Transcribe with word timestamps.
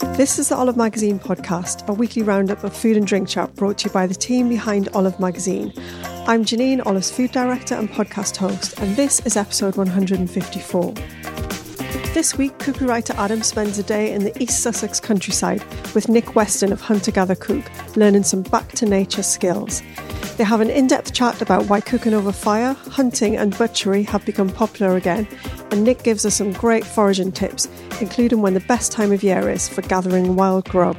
This 0.00 0.38
is 0.38 0.48
the 0.48 0.56
Olive 0.56 0.76
Magazine 0.76 1.18
podcast, 1.18 1.86
a 1.88 1.92
weekly 1.92 2.22
roundup 2.22 2.64
of 2.64 2.74
food 2.74 2.96
and 2.96 3.06
drink 3.06 3.28
chat 3.28 3.54
brought 3.54 3.78
to 3.78 3.88
you 3.88 3.92
by 3.92 4.06
the 4.06 4.14
team 4.14 4.48
behind 4.48 4.88
Olive 4.94 5.18
Magazine. 5.20 5.72
I'm 6.26 6.44
Janine, 6.44 6.84
Olive's 6.86 7.10
food 7.10 7.30
director 7.30 7.74
and 7.74 7.88
podcast 7.88 8.36
host, 8.36 8.78
and 8.80 8.96
this 8.96 9.20
is 9.26 9.36
episode 9.36 9.76
154. 9.76 10.94
This 12.14 12.36
week, 12.38 12.58
cookery 12.58 12.86
writer 12.86 13.14
Adam 13.16 13.42
spends 13.42 13.78
a 13.78 13.82
day 13.82 14.12
in 14.12 14.24
the 14.24 14.42
East 14.42 14.60
Sussex 14.62 14.98
countryside 14.98 15.62
with 15.94 16.08
Nick 16.08 16.34
Weston 16.34 16.72
of 16.72 16.80
Hunter 16.80 17.10
Gather 17.10 17.34
Cook, 17.34 17.64
learning 17.96 18.22
some 18.22 18.42
back 18.42 18.68
to 18.72 18.86
nature 18.86 19.22
skills. 19.22 19.82
They 20.36 20.44
have 20.44 20.60
an 20.60 20.70
in 20.70 20.86
depth 20.86 21.12
chat 21.12 21.42
about 21.42 21.66
why 21.68 21.80
cooking 21.80 22.14
over 22.14 22.32
fire, 22.32 22.72
hunting, 22.72 23.36
and 23.36 23.56
butchery 23.56 24.02
have 24.04 24.24
become 24.24 24.48
popular 24.48 24.96
again, 24.96 25.28
and 25.72 25.82
Nick 25.84 26.02
gives 26.02 26.26
us 26.26 26.36
some 26.36 26.52
great 26.52 26.84
foraging 26.84 27.32
tips, 27.32 27.66
including 28.00 28.42
when 28.42 28.52
the 28.54 28.60
best 28.60 28.92
time 28.92 29.10
of 29.10 29.22
year 29.22 29.48
is 29.48 29.68
for 29.68 29.80
gathering 29.82 30.36
wild 30.36 30.68
grub. 30.68 30.96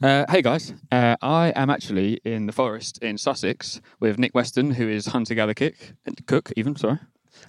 Uh, 0.00 0.24
hey 0.28 0.42
guys, 0.42 0.74
uh, 0.92 1.16
I 1.22 1.52
am 1.56 1.70
actually 1.70 2.20
in 2.24 2.46
the 2.46 2.52
forest 2.52 2.98
in 3.02 3.16
Sussex 3.16 3.80
with 3.98 4.18
Nick 4.18 4.34
Weston, 4.34 4.72
who 4.72 4.88
is 4.88 5.06
hunter 5.06 5.34
gatherer 5.34 5.54
cook, 5.54 5.74
cook 6.26 6.52
even. 6.56 6.76
Sorry. 6.76 6.98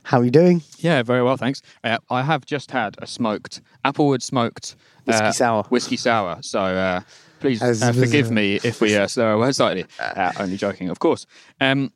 How 0.03 0.19
are 0.19 0.25
you 0.25 0.31
doing? 0.31 0.61
Yeah, 0.77 1.03
very 1.03 1.23
well, 1.23 1.37
thanks. 1.37 1.61
Uh, 1.83 1.97
I 2.09 2.23
have 2.23 2.45
just 2.45 2.71
had 2.71 2.95
a 2.99 3.07
smoked 3.07 3.61
applewood 3.83 4.21
smoked 4.21 4.75
Whiskey 5.05 5.25
uh, 5.25 5.31
sour. 5.31 5.63
Whiskey 5.65 5.97
sour. 5.97 6.39
So 6.41 6.59
uh, 6.59 7.01
please 7.39 7.61
uh, 7.61 7.93
forgive 7.93 8.31
me 8.31 8.59
if 8.63 8.81
we 8.81 8.95
uh, 8.95 9.07
slur 9.07 9.31
our 9.31 9.37
words 9.37 9.57
slightly. 9.57 9.85
Uh, 9.99 10.31
only 10.39 10.57
joking, 10.57 10.89
of 10.89 10.99
course. 10.99 11.25
Um, 11.59 11.91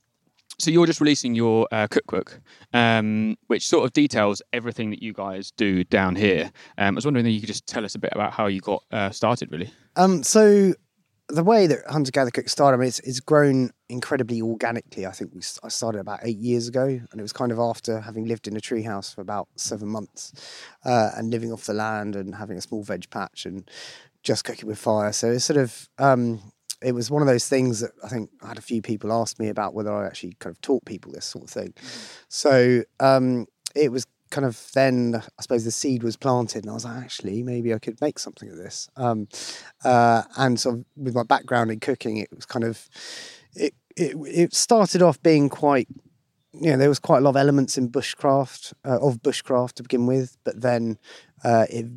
so 0.60 0.72
you're 0.72 0.86
just 0.86 1.02
releasing 1.02 1.36
your 1.36 1.68
uh, 1.72 1.88
cookbook, 1.88 2.40
um, 2.74 3.38
which 3.48 3.68
sort 3.68 3.86
of 3.86 3.94
details 3.94 4.42
everything 4.52 4.90
that 4.92 5.02
you 5.02 5.14
guys 5.14 5.52
do 5.52 5.84
down 5.84 6.16
here. 6.16 6.52
Um, 6.78 6.96
I 6.96 6.96
was 6.96 7.06
wondering 7.06 7.26
if 7.26 7.34
you 7.34 7.40
could 7.42 7.48
just 7.48 7.68
tell 7.68 7.86
us 7.86 7.96
a 7.96 8.00
bit 8.00 8.12
about 8.14 8.34
how 8.34 8.48
you 8.48 8.62
got 8.62 8.84
uh, 8.92 9.10
started, 9.10 9.52
really. 9.52 9.72
Um, 9.96 10.24
so 10.24 10.74
the 11.30 11.44
way 11.44 11.68
that 11.68 11.80
Hunter 11.90 12.12
Gather 12.12 12.32
Cook 12.32 12.50
started, 12.50 12.78
I 12.78 12.80
mean, 12.80 12.88
it's, 12.88 13.00
it's 13.00 13.20
grown 13.20 13.72
incredibly 13.90 14.42
organically. 14.42 15.06
I 15.06 15.12
think 15.12 15.34
we, 15.34 15.42
I 15.64 15.70
started 15.70 16.00
about 16.00 16.20
eight 16.24 16.38
years 16.38 16.68
ago, 16.68 16.86
and 16.86 17.20
it 17.20 17.22
was 17.22 17.34
kind 17.34 17.52
of 17.52 17.60
after 17.60 18.02
having 18.02 18.26
lived 18.26 18.48
in 18.48 18.56
a 18.56 18.60
treehouse 18.60 19.14
for 19.14 19.22
about 19.22 19.48
seven 19.56 19.88
months 19.88 20.34
uh, 20.86 21.12
and 21.16 21.32
living 21.32 21.52
off 21.52 21.66
the 21.66 21.74
land 21.74 22.16
and 22.16 22.36
having 22.36 22.58
a 22.58 22.62
small 22.62 22.84
veg 22.84 23.10
patch 23.10 23.46
and 23.46 23.70
just 24.22 24.44
cooking 24.46 24.68
with 24.68 24.80
fire. 24.80 25.12
So 25.12 25.32
it's 25.32 25.46
sort 25.46 25.58
of 25.58 25.90
um, 25.98 26.40
it 26.84 26.94
was 26.94 27.10
one 27.10 27.22
of 27.22 27.28
those 27.28 27.48
things 27.48 27.80
that 27.80 27.92
I 28.04 28.10
think 28.10 28.30
I 28.42 28.50
had 28.50 28.58
a 28.58 28.62
few 28.62 28.82
people 28.82 29.12
ask 29.12 29.40
me 29.40 29.50
about 29.50 29.74
whether 29.74 29.94
I 29.94 30.06
actually 30.06 30.34
kind 30.40 30.54
of 30.54 30.62
taught 30.62 30.86
people 30.86 31.12
this 31.12 31.26
sort 31.26 31.46
of 31.46 31.50
thing. 31.50 31.74
So 32.28 32.84
um, 33.00 33.48
it 33.76 33.92
was 33.92 34.06
kind 34.34 34.46
of 34.46 34.68
then 34.74 35.16
I 35.16 35.42
suppose 35.42 35.64
the 35.64 35.72
seed 35.72 36.04
was 36.04 36.18
planted, 36.18 36.64
and 36.64 36.72
I 36.72 36.74
was 36.74 36.86
like, 36.86 36.98
actually, 36.98 37.44
maybe 37.44 37.74
I 37.74 37.80
could 37.80 38.02
make 38.02 38.20
something 38.20 38.50
of 38.50 38.58
this. 38.58 38.90
Um, 38.96 39.28
uh, 39.86 40.24
and 40.38 40.60
sort 40.60 40.80
of 40.80 40.86
with 40.96 41.16
my 41.16 41.24
background 41.24 41.72
in 41.72 41.80
cooking, 41.80 42.18
it 42.18 42.30
was 42.34 42.46
kind 42.46 42.66
of 42.66 42.88
it 43.56 43.74
it, 43.96 44.16
it 44.28 44.54
started 44.54 45.02
off 45.02 45.22
being 45.22 45.50
quite. 45.50 45.88
You 46.56 46.72
know, 46.72 46.78
there 46.78 46.90
was 46.90 47.00
quite 47.00 47.18
a 47.18 47.22
lot 47.22 47.32
of 47.32 47.38
elements 47.38 47.80
in 47.80 47.90
bushcraft 47.90 48.74
uh, 48.86 49.00
of 49.00 49.24
bushcraft 49.24 49.74
to 49.74 49.84
begin 49.84 50.06
with, 50.06 50.38
but 50.44 50.62
then 50.62 51.00
uh, 51.44 51.66
it 51.68 51.88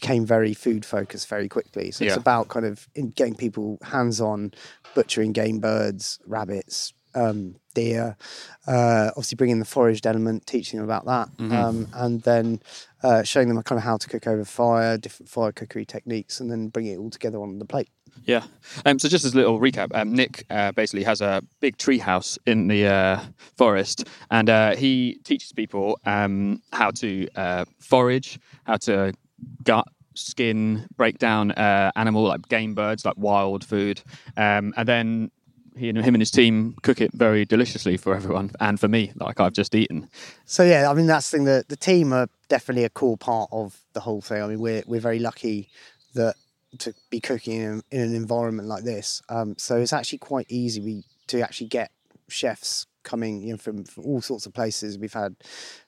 became 0.00 0.26
very 0.26 0.52
food 0.52 0.84
focused 0.84 1.26
very 1.28 1.48
quickly. 1.48 1.90
So 1.90 2.04
it's 2.04 2.16
about 2.16 2.48
kind 2.48 2.66
of 2.66 2.86
in 2.94 3.10
getting 3.10 3.34
people 3.34 3.78
hands 3.82 4.20
on 4.20 4.52
butchering 4.94 5.32
game 5.32 5.58
birds, 5.58 6.18
rabbits, 6.26 6.92
um, 7.14 7.56
deer. 7.74 8.16
Uh, 8.66 9.08
obviously, 9.10 9.36
bringing 9.36 9.58
the 9.58 9.64
foraged 9.64 10.06
element, 10.06 10.46
teaching 10.46 10.78
them 10.78 10.84
about 10.84 11.06
that, 11.06 11.28
um, 11.52 11.88
and 11.94 12.22
then 12.22 12.60
uh, 13.02 13.22
showing 13.22 13.48
them 13.48 13.62
kind 13.62 13.78
of 13.78 13.84
how 13.84 13.96
to 13.96 14.06
cook 14.06 14.26
over 14.26 14.44
fire, 14.44 14.98
different 14.98 15.30
fire 15.30 15.52
cookery 15.52 15.86
techniques, 15.86 16.40
and 16.40 16.50
then 16.50 16.68
bringing 16.68 16.92
it 16.92 16.98
all 16.98 17.10
together 17.10 17.38
on 17.38 17.58
the 17.58 17.64
plate. 17.64 17.88
Yeah. 18.24 18.44
Um, 18.84 18.98
so 18.98 19.08
just 19.08 19.24
as 19.24 19.34
a 19.34 19.36
little 19.36 19.60
recap, 19.60 19.88
um, 19.94 20.12
Nick 20.12 20.44
uh, 20.50 20.72
basically 20.72 21.04
has 21.04 21.20
a 21.20 21.42
big 21.60 21.76
tree 21.76 21.98
house 21.98 22.38
in 22.46 22.68
the 22.68 22.86
uh, 22.86 23.20
forest, 23.56 24.06
and 24.30 24.50
uh, 24.50 24.76
he 24.76 25.18
teaches 25.24 25.52
people 25.52 25.98
um, 26.04 26.60
how 26.72 26.90
to 26.92 27.28
uh, 27.36 27.64
forage, 27.78 28.38
how 28.64 28.76
to 28.78 29.12
gut, 29.64 29.86
skin, 30.14 30.86
break 30.96 31.18
down 31.18 31.52
uh, 31.52 31.92
animal 31.96 32.24
like 32.24 32.48
game 32.48 32.74
birds, 32.74 33.04
like 33.04 33.16
wild 33.16 33.64
food, 33.64 34.02
um, 34.36 34.74
and 34.76 34.88
then 34.88 35.30
he 35.76 35.88
and 35.88 35.98
him 35.98 36.14
and 36.14 36.22
his 36.22 36.30
team 36.30 36.74
cook 36.82 37.00
it 37.00 37.12
very 37.12 37.44
deliciously 37.44 37.96
for 37.96 38.14
everyone 38.14 38.50
and 38.60 38.80
for 38.80 38.88
me, 38.88 39.12
like 39.16 39.40
I've 39.40 39.52
just 39.52 39.74
eaten. 39.74 40.08
So 40.46 40.64
yeah, 40.64 40.90
I 40.90 40.94
mean 40.94 41.06
that's 41.06 41.30
the 41.30 41.36
thing. 41.36 41.44
that 41.44 41.68
the 41.68 41.76
team 41.76 42.12
are 42.12 42.28
definitely 42.48 42.84
a 42.84 42.90
core 42.90 43.18
part 43.18 43.50
of 43.52 43.78
the 43.92 44.00
whole 44.00 44.22
thing. 44.22 44.42
I 44.42 44.46
mean 44.46 44.60
we're 44.60 44.82
we're 44.86 45.00
very 45.00 45.18
lucky 45.18 45.68
that 46.14 46.34
to 46.78 46.94
be 47.10 47.20
cooking 47.20 47.60
in, 47.60 47.82
in 47.90 48.00
an 48.00 48.14
environment 48.14 48.68
like 48.68 48.84
this. 48.84 49.22
Um, 49.28 49.54
so 49.58 49.76
it's 49.76 49.92
actually 49.92 50.18
quite 50.18 50.46
easy 50.48 50.80
we, 50.80 51.04
to 51.28 51.40
actually 51.40 51.68
get 51.68 51.90
chefs 52.28 52.86
coming 53.02 53.56
from, 53.56 53.84
from 53.84 54.04
all 54.04 54.20
sorts 54.20 54.46
of 54.46 54.52
places. 54.52 54.98
We've 54.98 55.12
had 55.12 55.36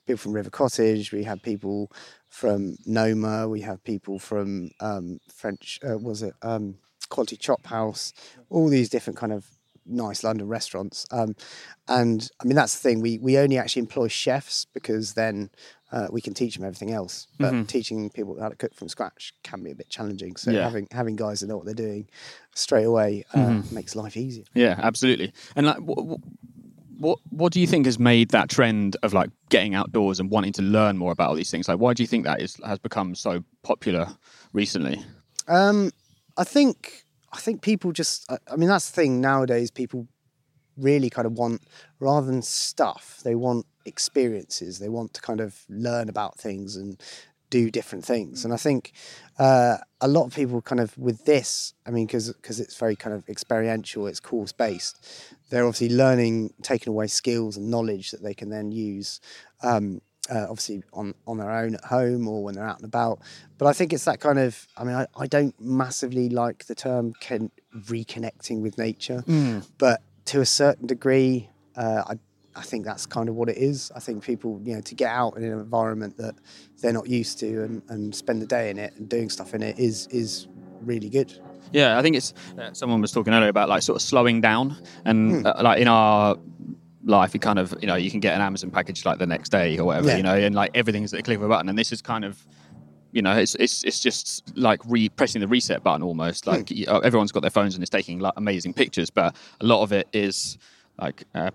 people 0.07 0.19
from 0.19 0.33
River 0.33 0.51
Cottage, 0.51 1.13
we 1.13 1.25
had 1.25 1.43
people 1.43 1.91
from 2.39 2.77
Noma, 2.87 3.49
we 3.49 3.63
have 3.63 3.83
people 3.83 4.21
from 4.21 4.71
um, 4.81 5.19
French, 5.35 5.81
uh, 5.83 5.99
was 5.99 6.23
it 6.23 6.35
um, 6.43 6.77
Quality 7.09 7.37
Chop 7.37 7.67
House, 7.67 8.13
all 8.49 8.69
these 8.69 8.89
different 8.89 9.19
kind 9.19 9.33
of 9.33 9.45
nice 9.85 10.23
London 10.23 10.47
restaurants. 10.47 11.05
Um, 11.11 11.35
and 11.89 12.31
I 12.41 12.45
mean, 12.45 12.55
that's 12.55 12.75
the 12.79 12.89
thing. 12.89 13.01
We 13.01 13.19
we 13.19 13.39
only 13.39 13.59
actually 13.59 13.81
employ 13.81 14.07
chefs 14.09 14.67
because 14.73 15.15
then 15.15 15.51
uh, 15.91 16.07
we 16.13 16.21
can 16.21 16.35
teach 16.35 16.55
them 16.55 16.65
everything 16.65 16.93
else. 16.93 17.27
But 17.39 17.67
teaching 17.67 18.11
people 18.11 18.39
how 18.41 18.51
to 18.51 18.57
cook 18.57 18.75
from 18.75 18.89
scratch 18.89 19.33
can 19.43 19.63
be 19.65 19.73
a 19.73 19.75
bit 19.75 19.89
challenging. 19.89 20.37
So 20.37 20.53
Yeah. 20.53 20.63
having 20.63 20.87
having 20.93 21.17
guys 21.17 21.41
that 21.41 21.49
know 21.49 21.57
what 21.57 21.65
they're 21.67 21.75
doing 21.89 22.09
straight 22.55 22.85
away 22.85 23.25
uh, 23.35 23.63
makes 23.73 23.97
life 23.97 24.17
easier. 24.17 24.45
Yeah, 24.55 24.79
absolutely. 24.79 25.33
And 25.57 25.67
like, 25.67 25.79
what 26.99 27.19
what 27.31 27.53
do 27.53 27.61
you 27.61 27.67
think 27.67 27.87
has 27.87 27.99
made 27.99 28.31
that 28.31 28.51
trend 28.51 28.97
of 29.03 29.15
like 29.15 29.31
getting 29.49 29.75
outdoors 29.75 30.21
and 30.21 30.31
wanting 30.31 30.53
to 30.55 30.63
learn 30.63 30.99
more 30.99 31.13
about 31.13 31.31
all 31.31 31.35
these 31.35 31.51
things? 31.51 31.69
Like, 31.69 31.79
why 31.79 31.95
do 31.95 32.03
you 32.03 32.07
think 32.07 32.25
that 32.25 32.43
is 32.43 32.57
has 32.65 32.79
become 32.79 33.15
so 33.15 33.43
popular 33.63 34.09
recently? 34.53 35.03
Um, 35.47 35.93
I 36.37 36.45
think 36.45 37.05
I 37.33 37.39
think 37.39 37.63
people 37.63 37.93
just. 37.93 38.31
I, 38.51 38.57
mean, 38.57 38.69
that's 38.69 38.91
the 38.91 38.97
thing 38.97 39.21
nowadays. 39.21 39.71
People 39.71 40.09
really 40.77 41.11
kind 41.11 41.27
of 41.27 41.33
want 41.33 41.63
rather 42.01 42.27
than 42.27 42.43
stuff, 42.43 43.21
they 43.25 43.35
want 43.35 43.67
experiences. 43.85 44.79
They 44.79 44.89
want 44.89 45.15
to 45.15 45.21
kind 45.21 45.41
of 45.41 45.65
learn 45.69 46.09
about 46.09 46.39
things 46.39 46.77
and 46.77 47.01
do 47.51 47.71
different 47.71 48.05
things. 48.05 48.45
And 48.45 48.53
I 48.53 48.57
think 48.57 48.93
uh, 49.39 49.79
a 50.01 50.09
lot 50.09 50.27
of 50.27 50.35
people 50.35 50.61
kind 50.61 50.81
of 50.81 50.97
with 50.99 51.25
this, 51.25 51.75
I 51.87 51.91
mean, 51.91 52.07
because 52.07 52.33
because 52.33 52.61
it's 52.61 52.77
very 52.77 52.97
kind 52.97 53.15
of 53.15 53.29
experiential, 53.29 54.07
it's 54.07 54.21
course 54.21 54.53
based. 54.53 55.35
They're 55.51 55.67
obviously 55.67 55.97
learning, 55.97 56.53
taking 56.63 56.91
away 56.91 57.07
skills 57.07 57.57
and 57.57 57.71
knowledge 57.71 58.11
that 58.11 58.23
they 58.23 58.35
can 58.35 58.51
then 58.51 58.73
use. 58.73 59.21
Um, 59.63 60.01
uh, 60.31 60.43
obviously 60.43 60.83
on, 60.93 61.15
on 61.27 61.39
their 61.39 61.51
own 61.51 61.75
at 61.75 61.85
home 61.85 62.29
or 62.29 62.45
when 62.45 62.55
they're 62.55 62.69
out 62.69 62.77
and 62.77 62.85
about. 62.85 63.21
But 63.57 63.67
I 63.67 63.73
think 63.73 63.93
it's 63.93 64.05
that 64.05 64.21
kind 64.21 64.39
of, 64.39 64.67
I 64.77 64.85
mean, 64.85 64.95
I, 64.95 65.07
I 65.17 65.27
don't 65.27 65.59
massively 65.59 66.29
like 66.29 66.67
the 66.67 66.75
term 66.75 67.15
can, 67.19 67.51
reconnecting 67.75 68.61
with 68.61 68.79
nature, 68.79 69.23
but 69.79 70.03
to 70.27 70.41
a 70.41 70.47
certain 70.47 70.87
degree, 70.87 71.49
uh, 71.77 72.03
I, 72.07 72.19
I 72.55 72.63
think 72.63 72.85
that's 72.85 73.07
kind 73.07 73.29
of 73.29 73.37
what 73.37 73.49
it 73.49 73.57
is. 73.57 73.93
I 73.95 74.01
think 74.01 74.23
people, 74.25 74.61
you 74.65 74.75
know, 74.75 74.81
to 74.81 74.95
get 74.95 75.11
out 75.11 75.37
in 75.37 75.45
an 75.45 75.53
environment 75.53 76.17
that 76.17 76.35
they're 76.83 76.93
not 76.93 77.09
used 77.09 77.39
to 77.41 77.63
and, 77.63 77.83
and 77.89 78.15
spend 78.15 78.43
the 78.43 78.47
day 78.47 78.71
in 78.71 78.79
it 78.79 78.95
and 78.97 79.09
doing 79.09 79.31
stuff 79.31 79.55
in 79.55 79.63
it 79.63 79.79
is 79.79 80.09
is 80.09 80.49
really 80.89 81.09
good. 81.09 81.33
Yeah, 81.73 81.99
I 81.99 82.03
think 82.03 82.17
it's 82.17 82.33
uh, 82.59 82.73
someone 82.73 83.01
was 83.01 83.13
talking 83.13 83.33
earlier 83.35 83.51
about 83.51 83.69
like 83.69 83.83
sort 83.83 83.97
of 83.97 84.03
slowing 84.03 84.41
down 84.41 84.77
and 85.05 85.47
uh, 85.47 85.55
like 85.63 85.81
in 85.81 85.87
our 85.89 86.37
life, 87.05 87.35
you 87.35 87.41
kind 87.41 87.59
of 87.59 87.75
you 87.81 87.87
know 87.87 87.95
you 87.97 88.11
can 88.11 88.21
get 88.21 88.35
an 88.35 88.41
Amazon 88.41 88.71
package 88.71 89.05
like 89.05 89.19
the 89.19 89.27
next 89.27 89.51
day 89.51 89.79
or 89.79 89.85
whatever, 89.85 90.09
Yeah. 90.09 90.17
you 90.17 90.23
know, 90.23 90.35
and 90.35 90.55
like 90.55 90.71
everything's 90.75 91.13
at 91.13 91.19
the 91.19 91.23
click 91.23 91.37
of 91.37 91.43
a 91.45 91.49
button, 91.49 91.69
and 91.69 91.79
this 91.79 91.93
is 91.93 92.03
kind 92.03 92.25
of. 92.25 92.45
You 93.11 93.23
know, 93.23 93.35
it's 93.39 93.55
it's 93.55 93.85
it's 93.85 94.01
just 94.01 94.55
like 94.55 94.81
re 94.87 95.09
pressing 95.09 95.41
the 95.41 95.49
reset 95.49 95.83
button 95.83 96.03
almost. 96.03 96.47
Like 96.47 96.69
y- 96.71 96.85
uh, 96.87 96.99
everyone's 96.99 97.33
got 97.33 97.41
their 97.41 97.51
phones 97.51 97.75
and 97.75 97.83
it's 97.83 97.89
taking 97.89 98.19
like 98.19 98.35
amazing 98.37 98.75
pictures, 98.75 99.09
but 99.09 99.35
a 99.63 99.65
lot 99.65 99.83
of 99.83 99.93
it 99.93 100.09
is 100.13 100.59
like 101.01 101.25
uh, 101.35 101.51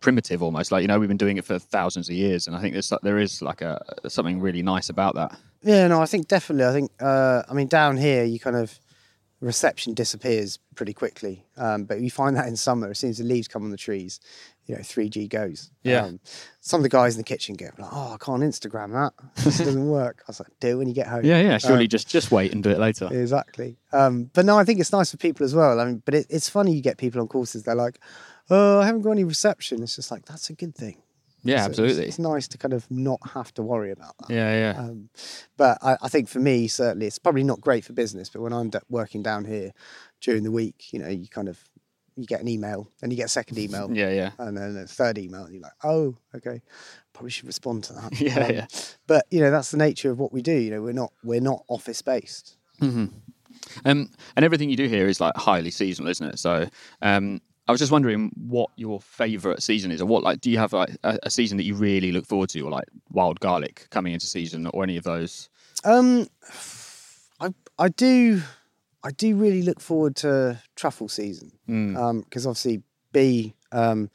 primitive 0.00 0.42
almost. 0.42 0.72
Like 0.72 0.82
you 0.82 0.88
know, 0.88 0.98
we've 0.98 1.08
been 1.08 1.16
doing 1.16 1.36
it 1.36 1.44
for 1.44 1.58
thousands 1.58 2.08
of 2.08 2.14
years, 2.14 2.46
and 2.46 2.56
I 2.56 2.60
think 2.60 2.74
there's 2.74 2.92
there 3.02 3.18
is 3.18 3.42
like 3.42 3.62
a 3.62 3.80
something 4.08 4.40
really 4.40 4.62
nice 4.62 4.88
about 4.88 5.14
that. 5.14 5.36
Yeah, 5.62 5.88
no, 5.88 6.00
I 6.00 6.06
think 6.06 6.28
definitely. 6.28 6.64
I 6.64 6.72
think, 6.72 6.92
uh, 7.00 7.42
I 7.48 7.54
mean, 7.54 7.66
down 7.66 7.96
here, 7.96 8.22
you 8.22 8.38
kind 8.38 8.54
of 8.56 8.78
reception 9.40 9.94
disappears 9.94 10.58
pretty 10.74 10.92
quickly. 10.92 11.44
Um, 11.56 11.84
but 11.84 12.00
you 12.00 12.10
find 12.10 12.36
that 12.36 12.46
in 12.46 12.56
summer, 12.56 12.90
as 12.90 12.98
soon 12.98 13.10
as 13.10 13.18
the 13.18 13.24
leaves 13.24 13.48
come 13.48 13.64
on 13.64 13.70
the 13.70 13.76
trees, 13.76 14.20
you 14.66 14.74
know, 14.74 14.80
3G 14.80 15.28
goes. 15.28 15.70
Yeah. 15.82 16.04
Um, 16.04 16.20
some 16.60 16.80
of 16.80 16.82
the 16.82 16.88
guys 16.88 17.14
in 17.14 17.18
the 17.18 17.24
kitchen 17.24 17.54
get 17.54 17.78
like, 17.78 17.90
oh, 17.92 18.14
I 18.14 18.16
can't 18.24 18.42
Instagram 18.42 18.92
that. 18.92 19.12
This 19.44 19.58
doesn't 19.64 19.88
work. 19.88 20.22
I 20.22 20.24
was 20.28 20.40
like, 20.40 20.48
do 20.60 20.68
it 20.68 20.74
when 20.74 20.88
you 20.88 20.94
get 20.94 21.06
home. 21.06 21.24
Yeah, 21.24 21.40
yeah. 21.40 21.58
Surely 21.58 21.84
Um, 21.84 21.88
just 21.88 22.08
just 22.08 22.30
wait 22.30 22.52
and 22.52 22.62
do 22.62 22.70
it 22.70 22.78
later. 22.78 23.08
Exactly. 23.10 23.76
Um, 23.92 24.30
but 24.34 24.44
no, 24.44 24.58
I 24.58 24.64
think 24.64 24.80
it's 24.80 24.92
nice 24.92 25.10
for 25.10 25.16
people 25.16 25.44
as 25.44 25.54
well. 25.54 25.80
I 25.80 25.84
mean, 25.84 26.02
but 26.04 26.14
it, 26.14 26.26
it's 26.30 26.48
funny 26.48 26.74
you 26.74 26.82
get 26.82 26.98
people 26.98 27.20
on 27.20 27.28
courses, 27.28 27.62
they're 27.62 27.74
like, 27.74 28.00
oh, 28.50 28.80
I 28.80 28.86
haven't 28.86 29.02
got 29.02 29.12
any 29.12 29.24
reception. 29.24 29.82
It's 29.82 29.96
just 29.96 30.10
like, 30.10 30.24
that's 30.26 30.50
a 30.50 30.54
good 30.54 30.74
thing. 30.74 31.02
Yeah, 31.42 31.58
So 31.58 31.60
it's- 31.60 31.68
absolutely. 31.78 32.06
It's, 32.08 32.18
nice 32.18 32.48
to 32.48 32.58
kind 32.58 32.74
of 32.74 32.90
not 32.90 33.20
have 33.34 33.54
to 33.54 33.62
worry 33.62 33.92
about 33.92 34.16
that. 34.18 34.30
Yeah, 34.30 34.72
yeah. 34.72 34.80
Um, 34.80 35.10
but 35.56 35.78
I, 35.82 35.96
I 36.02 36.08
think 36.08 36.28
for 36.28 36.40
me, 36.40 36.66
certainly, 36.66 37.06
it's 37.06 37.18
probably 37.20 37.44
not 37.44 37.60
great 37.60 37.84
for 37.84 37.92
business. 37.92 38.28
But 38.28 38.42
when 38.42 38.52
I'm 38.52 38.70
d- 38.70 38.78
working 38.88 39.22
down 39.22 39.44
here 39.44 39.72
during 40.20 40.42
the 40.42 40.50
week, 40.50 40.92
you 40.92 40.98
know, 40.98 41.08
you 41.08 41.28
kind 41.28 41.48
of 41.48 41.62
you 42.16 42.24
get 42.24 42.40
an 42.40 42.48
email, 42.48 42.90
and 43.02 43.12
you 43.12 43.16
get 43.16 43.26
a 43.26 43.28
second 43.28 43.58
email, 43.64 43.92
Yeah, 43.92 44.10
yeah. 44.10 44.30
and 44.38 44.56
then 44.56 44.76
a 44.76 44.86
third 44.86 45.18
email, 45.18 45.44
and 45.44 45.52
you're 45.52 45.62
like, 45.62 45.74
oh, 45.84 46.16
okay, 46.34 46.62
probably 47.12 47.30
should 47.30 47.46
respond 47.46 47.84
to 47.84 47.92
that. 47.92 48.18
Yeah, 48.20 48.38
Um, 48.46 48.52
yeah. 48.54 48.66
But 49.06 49.26
you 49.30 49.38
know, 49.40 49.50
that's 49.52 49.70
the 49.70 49.76
nature 49.76 50.10
of 50.10 50.18
what 50.18 50.32
we 50.32 50.40
do. 50.42 50.54
You 50.56 50.70
know, 50.72 50.82
we're 50.82 50.94
not 50.94 51.12
we're 51.22 51.40
not 51.42 51.62
office 51.68 52.02
based. 52.02 52.56
Um, 53.84 54.10
and 54.34 54.44
everything 54.44 54.70
you 54.70 54.76
do 54.76 54.86
here 54.88 55.06
is 55.08 55.20
like 55.20 55.36
highly 55.36 55.70
seasonal, 55.70 56.10
isn't 56.10 56.26
it? 56.26 56.38
So, 56.38 56.68
um, 57.02 57.40
I 57.68 57.72
was 57.72 57.80
just 57.80 57.92
wondering 57.92 58.30
what 58.36 58.70
your 58.76 59.00
favourite 59.00 59.62
season 59.62 59.90
is, 59.90 60.00
or 60.00 60.06
what 60.06 60.22
like 60.22 60.40
do 60.40 60.50
you 60.50 60.58
have 60.58 60.72
like 60.72 60.96
a, 61.02 61.18
a 61.24 61.30
season 61.30 61.56
that 61.56 61.64
you 61.64 61.74
really 61.74 62.12
look 62.12 62.26
forward 62.26 62.50
to, 62.50 62.60
or 62.60 62.70
like 62.70 62.86
wild 63.10 63.40
garlic 63.40 63.88
coming 63.90 64.12
into 64.12 64.26
season, 64.26 64.66
or 64.68 64.82
any 64.84 64.96
of 64.96 65.04
those? 65.04 65.48
Um, 65.84 66.28
I 67.40 67.52
I 67.78 67.88
do 67.88 68.42
I 69.02 69.10
do 69.10 69.36
really 69.36 69.62
look 69.62 69.80
forward 69.80 70.16
to 70.16 70.60
truffle 70.74 71.08
season 71.08 71.52
because 72.24 72.46
obviously 72.46 72.82
B, 73.12 73.54
um, 73.72 74.10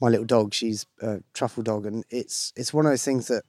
my 0.00 0.08
little 0.08 0.26
dog, 0.26 0.54
she's 0.54 0.86
a 1.00 1.20
truffle 1.34 1.62
dog, 1.62 1.86
and 1.86 2.04
it's 2.10 2.52
it's 2.56 2.72
one 2.72 2.86
of 2.86 2.92
those 2.92 3.04
things 3.04 3.28
that 3.28 3.44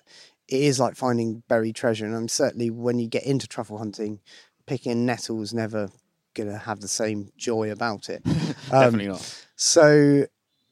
it 0.47 0.61
is 0.61 0.79
like 0.79 0.95
finding 0.95 1.43
buried 1.47 1.75
treasure. 1.75 2.05
And 2.05 2.15
I'm 2.15 2.27
certainly 2.27 2.69
when 2.69 2.99
you 2.99 3.07
get 3.07 3.23
into 3.23 3.47
truffle 3.47 3.77
hunting, 3.77 4.19
picking 4.65 5.05
nettles 5.05 5.53
never 5.53 5.89
gonna 6.33 6.57
have 6.57 6.81
the 6.81 6.87
same 6.87 7.31
joy 7.37 7.71
about 7.71 8.09
it. 8.09 8.21
Um, 8.71 8.81
Definitely 8.81 9.07
not. 9.09 9.44
So, 9.55 10.25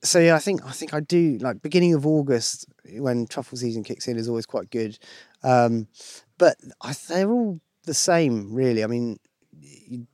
so 0.04 0.20
yeah, 0.20 0.36
I 0.36 0.40
think 0.40 0.66
I 0.66 0.72
think 0.72 0.94
I 0.94 1.00
do 1.00 1.38
like 1.40 1.62
beginning 1.62 1.94
of 1.94 2.06
August 2.06 2.66
when 2.98 3.28
truffle 3.28 3.58
season 3.58 3.84
kicks 3.84 4.08
in 4.08 4.18
is 4.18 4.28
always 4.28 4.46
quite 4.46 4.70
good, 4.70 4.98
um, 5.44 5.88
but 6.38 6.58
I, 6.82 6.94
they're 7.08 7.32
all 7.32 7.62
the 7.86 7.94
same 7.94 8.54
really. 8.54 8.84
I 8.84 8.88
mean, 8.88 9.20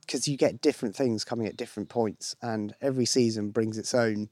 because 0.00 0.28
you 0.28 0.36
get 0.36 0.60
different 0.60 0.94
things 0.94 1.24
coming 1.24 1.46
at 1.46 1.56
different 1.56 1.88
points, 1.88 2.36
and 2.42 2.74
every 2.80 3.06
season 3.06 3.50
brings 3.50 3.78
its 3.78 3.94
own 3.94 4.28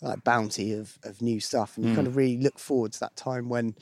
like 0.00 0.24
bounty 0.24 0.72
of 0.72 0.98
of 1.04 1.20
new 1.20 1.40
stuff, 1.40 1.76
and 1.76 1.86
you 1.86 1.94
kind 1.94 2.06
of 2.06 2.16
really 2.16 2.38
look 2.38 2.58
forward 2.58 2.92
to 2.92 3.00
that 3.00 3.16
time 3.16 3.48
when 3.50 3.74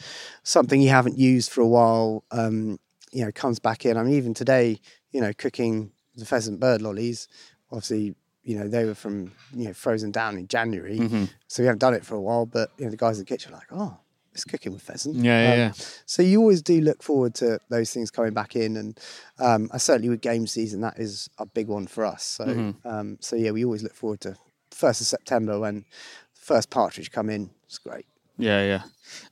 something 0.42 0.82
you 0.82 0.90
haven't 0.90 1.18
used 1.18 1.52
for 1.52 1.60
a 1.60 1.68
while, 1.68 2.24
um, 2.32 2.78
you 3.12 3.24
know, 3.24 3.30
comes 3.32 3.60
back 3.60 3.86
in. 3.86 3.96
I 3.96 4.02
mean, 4.02 4.14
even 4.14 4.34
today, 4.34 4.80
you 5.12 5.20
know, 5.20 5.32
cooking 5.32 5.92
the 6.16 6.26
pheasant 6.26 6.58
bird 6.58 6.82
lollies, 6.82 7.28
obviously 7.70 8.14
you 8.42 8.58
know, 8.58 8.68
they 8.68 8.84
were 8.84 8.94
from, 8.94 9.32
you 9.54 9.66
know, 9.66 9.72
frozen 9.74 10.10
down 10.10 10.36
in 10.38 10.48
January. 10.48 10.98
Mm-hmm. 10.98 11.24
So 11.48 11.62
we 11.62 11.66
haven't 11.66 11.80
done 11.80 11.94
it 11.94 12.04
for 12.04 12.14
a 12.14 12.20
while, 12.20 12.46
but, 12.46 12.70
you 12.78 12.84
know, 12.84 12.90
the 12.90 12.96
guys 12.96 13.18
in 13.18 13.24
the 13.24 13.28
kitchen 13.28 13.52
are 13.52 13.56
like, 13.56 13.68
oh, 13.72 13.96
it's 14.32 14.44
cooking 14.44 14.72
with 14.72 14.82
pheasant. 14.82 15.16
Yeah, 15.16 15.42
yeah, 15.42 15.52
Um, 15.52 15.58
yeah. 15.58 15.72
So 16.06 16.22
you 16.22 16.40
always 16.40 16.62
do 16.62 16.80
look 16.80 17.02
forward 17.02 17.34
to 17.36 17.58
those 17.68 17.92
things 17.92 18.10
coming 18.10 18.32
back 18.32 18.56
in. 18.56 18.76
And 18.76 18.98
um, 19.38 19.68
I 19.72 19.78
certainly 19.78 20.08
with 20.08 20.20
game 20.20 20.46
season, 20.46 20.80
that 20.82 20.98
is 20.98 21.28
a 21.38 21.44
big 21.46 21.68
one 21.68 21.86
for 21.86 22.04
us. 22.04 22.22
So, 22.24 22.44
Mm-hmm. 22.46 22.88
um, 22.88 23.18
so 23.20 23.36
yeah, 23.36 23.50
we 23.50 23.64
always 23.64 23.82
look 23.82 23.94
forward 23.94 24.20
to 24.22 24.36
1st 24.70 25.00
of 25.02 25.06
September 25.06 25.58
when 25.60 25.84
first 26.32 26.70
partridge 26.70 27.10
come 27.10 27.28
in. 27.28 27.50
It's 27.66 27.78
great. 27.78 28.06
Yeah, 28.38 28.64
yeah. 28.64 28.82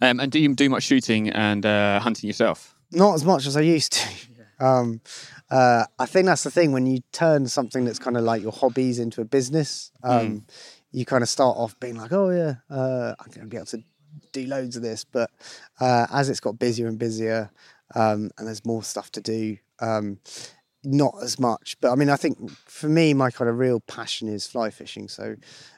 Um, 0.07 0.21
and 0.21 0.31
do 0.31 0.39
you 0.39 0.55
do 0.55 0.69
much 0.69 0.83
shooting 0.83 1.31
and 1.31 1.65
uh, 1.65 2.01
hunting 2.01 2.27
yourself? 2.27 2.75
Not 2.93 3.15
as 3.15 3.25
much 3.25 3.47
as 3.47 3.57
I 3.57 3.61
used 3.63 3.93
to. 3.93 4.09
Um, 4.61 5.01
uh, 5.51 5.85
I 5.99 6.07
think 6.07 6.27
that's 6.27 6.43
the 6.43 6.51
thing 6.51 6.73
when 6.73 6.87
you 6.87 7.01
turn 7.13 7.47
something 7.49 7.85
that's 7.85 7.99
kind 7.99 8.17
of 8.17 8.25
like 8.25 8.43
your 8.43 8.53
hobbies 8.53 8.99
into 8.99 9.21
a 9.21 9.25
business. 9.25 9.91
Um, 10.03 10.47
You 10.91 11.05
kind 11.05 11.23
of 11.23 11.29
start 11.29 11.57
off 11.59 11.79
being 11.81 11.97
like, 11.97 12.13
"Oh 12.13 12.31
yeah, 12.31 12.55
uh, 12.71 13.15
I'm 13.21 13.27
going 13.27 13.43
to 13.43 13.47
be 13.47 13.57
able 13.57 13.67
to 13.67 13.83
do 14.33 14.47
loads 14.47 14.75
of 14.77 14.83
this," 14.83 15.05
but 15.05 15.31
uh, 15.81 16.07
as 16.11 16.31
it's 16.31 16.41
got 16.41 16.59
busier 16.59 16.87
and 16.89 16.99
busier, 16.99 17.51
um, 17.95 18.31
and 18.39 18.47
there's 18.47 18.65
more 18.65 18.83
stuff 18.83 19.11
to 19.13 19.21
do, 19.21 19.59
um, 19.81 20.19
not 20.85 21.15
as 21.23 21.39
much. 21.39 21.77
But 21.81 21.93
I 21.93 21.95
mean, 21.95 22.09
I 22.09 22.17
think 22.17 22.51
for 22.51 22.89
me, 22.89 23.13
my 23.13 23.31
kind 23.31 23.51
of 23.51 23.59
real 23.59 23.81
passion 23.81 24.29
is 24.29 24.47
fly 24.47 24.71
fishing. 24.71 25.09
So 25.09 25.37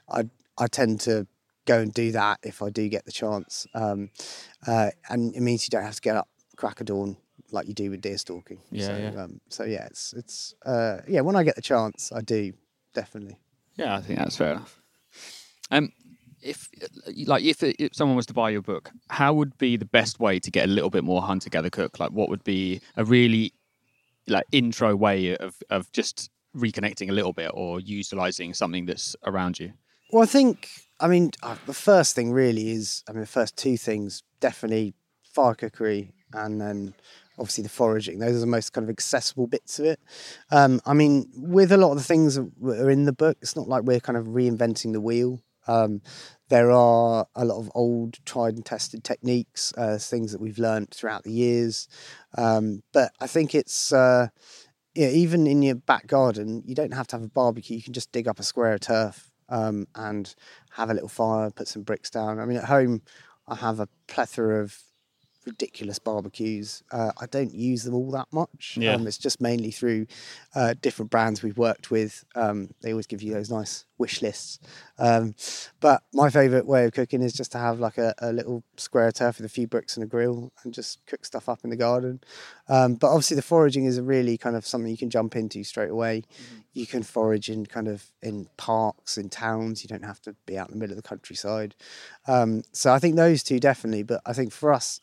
I 0.09 0.29
I 0.57 0.69
tend 0.69 1.01
to 1.01 1.27
go 1.67 1.81
and 1.81 1.93
do 1.93 2.13
that 2.13 2.39
if 2.45 2.63
I 2.63 2.71
do 2.71 2.89
get 2.89 3.05
the 3.07 3.13
chance. 3.13 3.67
Um, 3.75 4.11
uh, 4.67 4.91
and 5.09 5.35
it 5.35 5.41
means 5.41 5.65
you 5.65 5.71
don't 5.71 5.85
have 5.85 5.97
to 5.97 6.01
get 6.01 6.17
up 6.17 6.29
crack 6.57 6.81
of 6.81 6.87
dawn 6.87 7.17
like 7.53 7.69
you 7.69 7.75
do 7.75 7.91
with 7.91 8.01
deer 8.01 8.19
stalking. 8.19 8.61
Yeah, 8.71 8.87
so, 8.87 8.97
yeah. 8.97 9.23
Um, 9.23 9.41
so 9.49 9.65
yeah, 9.65 9.87
it's 9.87 10.13
it's 10.13 10.55
uh, 10.65 10.99
yeah. 11.09 11.21
When 11.21 11.37
I 11.37 11.43
get 11.43 11.57
the 11.57 11.63
chance, 11.63 12.13
I 12.13 12.21
do 12.21 12.53
definitely. 12.95 13.39
Yeah, 13.77 13.97
I 13.97 14.01
think 14.01 14.19
that's 14.19 14.37
fair 14.37 14.53
enough. 14.53 14.81
Um, 15.71 15.93
if 16.43 16.69
like 17.27 17.45
if, 17.45 17.63
if 17.63 17.95
someone 17.95 18.17
was 18.17 18.27
to 18.27 18.35
buy 18.35 18.51
your 18.51 18.63
book, 18.63 18.91
how 19.09 19.33
would 19.35 19.57
be 19.59 19.77
the 19.77 19.85
best 19.85 20.21
way 20.21 20.39
to 20.39 20.51
get 20.51 20.69
a 20.69 20.73
little 20.73 20.91
bit 20.91 21.05
more 21.05 21.23
hunter 21.23 21.51
gather 21.51 21.71
cook? 21.71 22.01
Like, 22.01 22.13
what 22.13 22.29
would 22.29 22.45
be 22.45 22.81
a 22.97 23.05
really 23.05 23.53
like 24.27 24.47
intro 24.53 24.95
way 24.97 25.37
of 25.37 25.57
of 25.71 25.91
just 25.93 26.31
reconnecting 26.57 27.09
a 27.09 27.13
little 27.13 27.33
bit 27.33 27.51
or 27.55 27.81
utilizing 27.81 28.55
something 28.55 28.87
that's 28.87 29.17
around 29.25 29.61
you? 29.61 29.73
Well, 30.13 30.23
I 30.23 30.27
think 30.27 30.69
I 30.99 31.09
mean 31.09 31.31
uh, 31.43 31.57
the 31.67 31.75
first 31.75 32.15
thing 32.15 32.33
really 32.33 32.71
is 32.71 33.05
I 33.09 33.13
mean 33.13 33.21
the 33.21 33.27
first 33.27 33.57
two 33.57 33.77
things 33.77 34.23
definitely 34.41 34.95
fire 35.33 35.55
cookery 35.55 36.13
and 36.33 36.61
then 36.61 36.95
obviously 37.41 37.63
the 37.63 37.71
foraging. 37.71 38.19
Those 38.19 38.37
are 38.37 38.41
the 38.41 38.47
most 38.47 38.73
kind 38.73 38.85
of 38.85 38.91
accessible 38.91 39.47
bits 39.47 39.79
of 39.79 39.87
it. 39.87 40.01
Um, 40.51 40.81
I 40.87 40.95
mean, 40.95 41.29
with 41.35 41.73
a 41.73 41.77
lot 41.77 41.93
of 41.93 41.99
the 41.99 42.05
things 42.05 42.37
that 42.37 42.51
are 42.65 42.91
in 42.91 43.07
the 43.07 43.13
book, 43.13 43.39
it's 43.41 43.57
not 43.57 43.69
like 43.69 43.83
we're 43.83 44.01
kind 44.01 44.19
of 44.19 44.27
reinventing 44.27 44.93
the 44.93 45.01
wheel. 45.01 45.43
Um, 45.67 46.03
there 46.49 46.71
are 46.71 47.27
a 47.35 47.45
lot 47.45 47.59
of 47.59 47.71
old, 47.75 48.25
tried 48.25 48.55
and 48.55 48.65
tested 48.65 49.05
techniques, 49.05 49.73
uh, 49.77 49.99
things 49.99 50.33
that 50.33 50.41
we've 50.41 50.59
learned 50.59 50.91
throughout 50.91 51.23
the 51.23 51.33
years. 51.33 51.89
Um, 52.37 52.83
but 52.93 53.13
I 53.21 53.27
think 53.27 53.55
it's 53.55 53.93
uh, 53.93 54.29
yeah, 54.95 55.09
even 55.09 55.47
in 55.47 55.63
your 55.63 55.77
back 55.77 56.07
garden, 56.07 56.63
you 56.67 56.75
don't 56.75 56.95
have 56.95 57.07
to 57.09 57.17
have 57.17 57.25
a 57.25 57.29
barbecue. 57.29 57.77
You 57.77 57.83
can 57.83 57.93
just 57.93 58.13
dig 58.13 58.27
up 58.27 58.41
a 58.41 58.43
square 58.43 58.75
of 58.75 58.81
turf 58.81 59.31
um, 59.49 59.87
and 59.95 60.35
have 60.73 60.91
a 60.91 60.95
little 60.95 61.09
fire, 61.09 61.51
put 61.51 61.69
some 61.69 61.83
bricks 61.83 62.11
down. 62.11 62.41
I 62.41 62.45
mean, 62.45 62.57
at 62.57 62.65
home, 62.65 63.03
I 63.47 63.55
have 63.57 63.81
a 63.81 63.89
plethora 64.09 64.63
of 64.63 64.77
ridiculous 65.47 65.99
barbecues. 65.99 66.83
Uh, 66.93 67.13
I 67.21 67.27
don't 67.27 67.53
use 67.55 67.85
them 67.85 67.95
all 67.95 68.11
that 68.13 68.29
much. 68.33 68.77
Yeah. 68.81 68.95
Um, 68.95 69.07
it's 69.07 69.19
just 69.19 69.41
mainly 69.41 69.71
through 69.71 70.07
uh, 70.55 70.75
different 70.81 71.11
brands 71.11 71.43
we've 71.43 71.59
worked 71.59 71.91
with. 71.91 72.25
Um, 72.35 72.71
they 72.83 72.93
always 72.93 73.07
give 73.07 73.23
you 73.23 73.33
those 73.33 73.51
nice 73.51 73.85
wish 74.01 74.23
lists. 74.23 74.59
Um, 74.99 75.35
but 75.79 76.03
my 76.13 76.31
favourite 76.31 76.67
way 76.67 76.87
of 76.87 76.93
cooking 76.93 77.23
is 77.23 77.33
just 77.33 77.53
to 77.53 77.59
have 77.59 77.79
like 77.79 77.99
a, 77.99 78.15
a, 78.19 78.33
little 78.33 78.65
square 78.77 79.09
of 79.09 79.15
turf 79.15 79.39
with 79.39 79.47
a 79.47 79.51
few 79.51 79.67
bricks 79.67 79.97
and 79.97 80.03
a 80.03 80.07
grill 80.07 80.53
and 80.65 80.75
just 80.75 81.07
cook 81.07 81.25
stuff 81.25 81.49
up 81.49 81.61
in 81.63 81.71
the 81.71 81.77
garden. 81.77 82.21
Um, 82.69 82.95
but 82.95 83.09
obviously, 83.09 83.37
the 83.37 83.43
foraging 83.43 83.85
is 83.85 84.01
really 84.01 84.37
kind 84.37 84.57
of 84.57 84.67
something 84.67 84.91
you 84.91 84.97
can 84.97 85.11
jump 85.11 85.37
into 85.37 85.63
straight 85.63 85.91
away. 85.91 86.23
Mm-hmm. 86.23 86.61
You 86.73 86.87
can 86.87 87.03
forage 87.03 87.49
in 87.51 87.67
kind 87.67 87.89
of 87.89 88.07
in 88.23 88.49
parks, 88.57 89.19
in 89.19 89.29
towns. 89.29 89.85
You 89.85 89.89
don't 89.89 90.05
have 90.05 90.21
to 90.23 90.35
be 90.47 90.59
out 90.59 90.69
in 90.69 90.75
the 90.75 90.81
middle 90.81 90.97
of 90.97 91.03
the 91.03 91.09
countryside. 91.09 91.75
Um, 92.27 92.63
so 92.73 92.93
I 92.93 92.99
think 92.99 93.17
those 93.17 93.43
two 93.43 93.61
definitely. 93.61 94.03
But 94.03 94.23
I 94.25 94.33
think 94.33 94.53
for 94.53 94.73
us, 94.73 95.01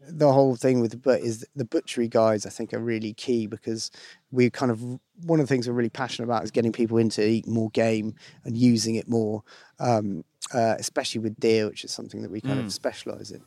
the 0.00 0.32
whole 0.32 0.56
thing 0.56 0.80
with 0.80 0.90
the 0.90 0.96
but 0.96 1.20
is 1.20 1.46
the 1.56 1.64
butchery 1.64 2.08
guys 2.08 2.46
I 2.46 2.50
think 2.50 2.74
are 2.74 2.78
really 2.78 3.12
key 3.14 3.46
because 3.46 3.90
we 4.30 4.50
kind 4.50 4.70
of 4.70 4.80
one 4.82 5.40
of 5.40 5.46
the 5.46 5.46
things 5.46 5.68
we're 5.68 5.74
really 5.74 5.88
passionate 5.88 6.26
about 6.26 6.44
is 6.44 6.50
getting 6.50 6.72
people 6.72 6.98
into 6.98 7.26
eat 7.26 7.46
more 7.46 7.70
game 7.70 8.14
and 8.44 8.56
using 8.56 8.96
it 8.96 9.08
more, 9.08 9.42
um, 9.80 10.24
uh, 10.52 10.74
especially 10.78 11.20
with 11.20 11.38
deer, 11.40 11.66
which 11.66 11.84
is 11.84 11.92
something 11.92 12.22
that 12.22 12.30
we 12.30 12.40
kind 12.40 12.60
mm. 12.60 12.66
of 12.66 12.72
specialize 12.72 13.30
in. 13.30 13.42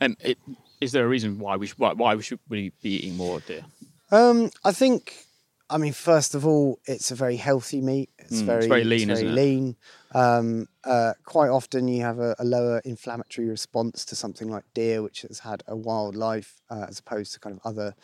And 0.00 0.16
it, 0.20 0.38
is 0.80 0.92
there 0.92 1.04
a 1.04 1.08
reason 1.08 1.38
why 1.38 1.56
we 1.56 1.68
should, 1.68 1.78
why, 1.78 1.92
why 1.92 2.14
we 2.16 2.22
should 2.22 2.40
we 2.48 2.72
be 2.82 2.96
eating 2.96 3.16
more 3.16 3.40
deer? 3.40 3.64
Um, 4.10 4.50
I 4.64 4.72
think 4.72 5.26
I 5.72 5.78
mean, 5.78 5.94
first 5.94 6.34
of 6.34 6.46
all, 6.46 6.78
it's 6.84 7.10
a 7.10 7.14
very 7.14 7.36
healthy 7.36 7.80
meat. 7.80 8.10
It's, 8.18 8.42
mm, 8.42 8.44
very, 8.44 8.58
it's 8.58 8.66
very 8.66 8.84
lean, 8.84 9.08
it's 9.10 9.20
very 9.20 9.32
lean. 9.32 9.76
Um, 10.14 10.68
uh, 10.84 11.14
quite 11.24 11.48
often, 11.48 11.88
you 11.88 12.02
have 12.02 12.18
a, 12.18 12.36
a, 12.38 12.44
lower 12.44 12.80
inflammatory 12.84 13.48
response 13.48 14.04
to 14.06 14.14
something 14.14 14.50
like 14.50 14.64
deer, 14.74 15.02
which 15.02 15.22
has 15.22 15.38
had 15.38 15.62
a 15.66 15.74
wild 15.74 16.14
life, 16.14 16.60
uh, 16.70 16.84
as 16.88 16.98
opposed 16.98 17.32
to 17.34 17.40
kind 17.40 17.56
of 17.56 17.62
other 17.64 17.94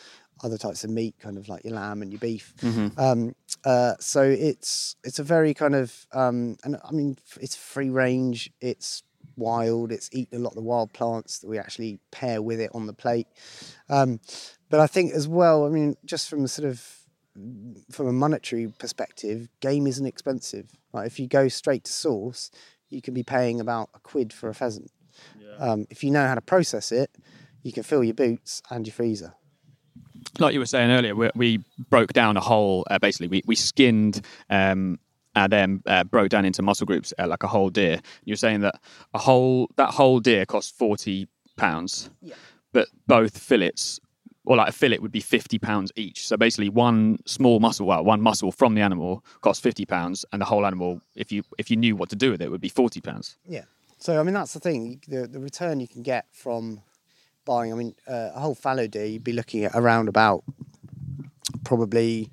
other 0.43 0.57
types 0.57 0.85
of 0.85 0.91
meat, 0.91 1.17
kind 1.19 1.37
of 1.37 1.49
like 1.49 1.65
your 1.65 1.75
lamb 1.75 2.01
and 2.01 2.13
your 2.13 2.21
beef. 2.21 2.55
Mm-hmm. 2.61 2.99
Um, 2.99 3.35
uh, 3.65 3.95
so 4.01 4.23
it's 4.23 4.97
it's 5.05 5.19
a 5.19 5.25
very 5.25 5.53
kind 5.53 5.75
of 5.75 6.07
um, 6.13 6.57
and 6.65 6.79
I 6.83 6.93
mean, 6.93 7.19
it's 7.41 7.55
free 7.55 7.91
range. 7.91 8.51
It's 8.61 9.03
wild. 9.37 9.93
It's 9.93 10.09
eaten 10.13 10.39
a 10.39 10.43
lot 10.43 10.51
of 10.51 10.57
the 10.57 10.63
wild 10.63 10.93
plants 10.95 11.41
that 11.41 11.49
we 11.49 11.59
actually 11.59 12.01
pair 12.11 12.41
with 12.41 12.61
it 12.61 12.71
on 12.73 12.87
the 12.87 12.95
plate. 12.95 13.29
Um, 13.91 14.21
but 14.71 14.81
I 14.81 14.87
think 14.87 15.13
as 15.13 15.29
well, 15.29 15.67
I 15.67 15.69
mean, 15.69 15.97
just 16.05 16.31
from 16.31 16.47
sort 16.47 16.69
of 16.69 16.98
from 17.91 18.07
a 18.07 18.13
monetary 18.13 18.73
perspective, 18.79 19.49
game 19.61 19.87
isn't 19.87 20.07
expensive. 20.07 20.71
Like 20.93 21.07
if 21.07 21.19
you 21.19 21.27
go 21.27 21.49
straight 21.49 21.85
to 21.85 21.93
source, 21.93 22.51
you 22.89 23.03
can 23.03 23.15
be 23.15 23.23
paying 23.23 23.61
about 23.61 23.91
a 23.95 24.01
quid 24.01 24.33
for 24.33 24.49
a 24.49 24.55
pheasant. 24.55 24.91
Yeah. 25.41 25.57
Um, 25.59 25.87
if 25.91 26.03
you 26.05 26.11
know 26.11 26.27
how 26.27 26.35
to 26.35 26.41
process 26.41 26.93
it, 26.93 27.11
you 27.63 27.73
can 27.73 27.83
fill 27.83 28.05
your 28.05 28.15
boots 28.15 28.63
and 28.71 28.87
your 28.87 28.95
freezer. 28.95 29.35
Like 30.39 30.53
you 30.55 30.61
were 30.61 30.67
saying 30.67 30.91
earlier, 30.91 31.15
we, 31.15 31.31
we 31.35 31.65
broke 31.91 32.13
down 32.13 32.37
a 32.37 32.41
whole. 32.41 32.85
Uh, 32.91 32.99
basically, 32.99 33.29
we 33.29 33.43
we 33.47 33.55
skinned. 33.55 34.21
Um, 34.51 34.99
and 35.35 35.53
then 35.53 35.83
uh, 35.87 36.03
broke 36.03 36.31
down 36.31 36.45
into 36.45 36.63
muscle 36.63 36.87
groups 36.87 37.15
uh, 37.19 37.27
like 37.29 37.45
a 37.45 37.47
whole 37.47 37.71
deer. 37.71 38.01
You're 38.25 38.37
saying 38.37 38.61
that 38.61 38.81
a 39.15 39.19
whole 39.19 39.71
that 39.77 39.91
whole 39.91 40.19
deer 40.19 40.45
costs 40.45 40.73
forty 40.73 41.29
pounds, 41.57 42.11
yeah. 42.21 42.35
but 42.73 42.89
both 43.07 43.39
fillets 43.39 44.01
or 44.49 44.57
like 44.57 44.71
a 44.71 44.73
fillet 44.73 44.99
would 44.99 45.13
be 45.13 45.21
50 45.21 45.59
pounds 45.59 45.93
each. 45.95 46.27
So 46.27 46.35
basically 46.39 46.71
one 46.71 47.19
small 47.27 47.61
muscle, 47.61 47.87
well, 47.87 48.03
one 48.03 48.23
muscle 48.23 48.51
from 48.51 48.75
the 48.75 48.81
animal 48.81 49.23
costs 49.43 49.63
50 49.63 49.85
pounds 49.85 50.25
and 50.33 50.41
the 50.41 50.47
whole 50.47 50.65
animal, 50.65 51.03
if 51.15 51.31
you, 51.31 51.43
if 51.59 51.71
you 51.71 51.77
knew 51.77 51.95
what 51.95 52.09
to 52.09 52.17
do 52.17 52.31
with 52.31 52.41
it, 52.41 52.51
would 52.51 52.63
be 52.63 52.71
40 52.71 53.03
pounds. 53.03 53.37
Yeah. 53.47 53.65
So, 53.99 54.19
I 54.19 54.23
mean, 54.23 54.33
that's 54.33 54.55
the 54.55 54.61
thing, 54.61 55.03
the, 55.07 55.27
the 55.27 55.39
return 55.39 55.81
you 55.81 55.87
can 55.87 56.03
get 56.03 56.25
from 56.33 56.81
buying, 57.45 57.75
I 57.75 57.77
mean, 57.77 57.95
uh, 58.09 58.31
a 58.35 58.41
whole 58.41 58.55
fallow 58.55 58.87
deer, 58.87 59.05
you'd 59.05 59.23
be 59.23 59.35
looking 59.35 59.67
at 59.67 59.73
around 59.75 60.09
about 60.09 60.45
probably 61.63 62.31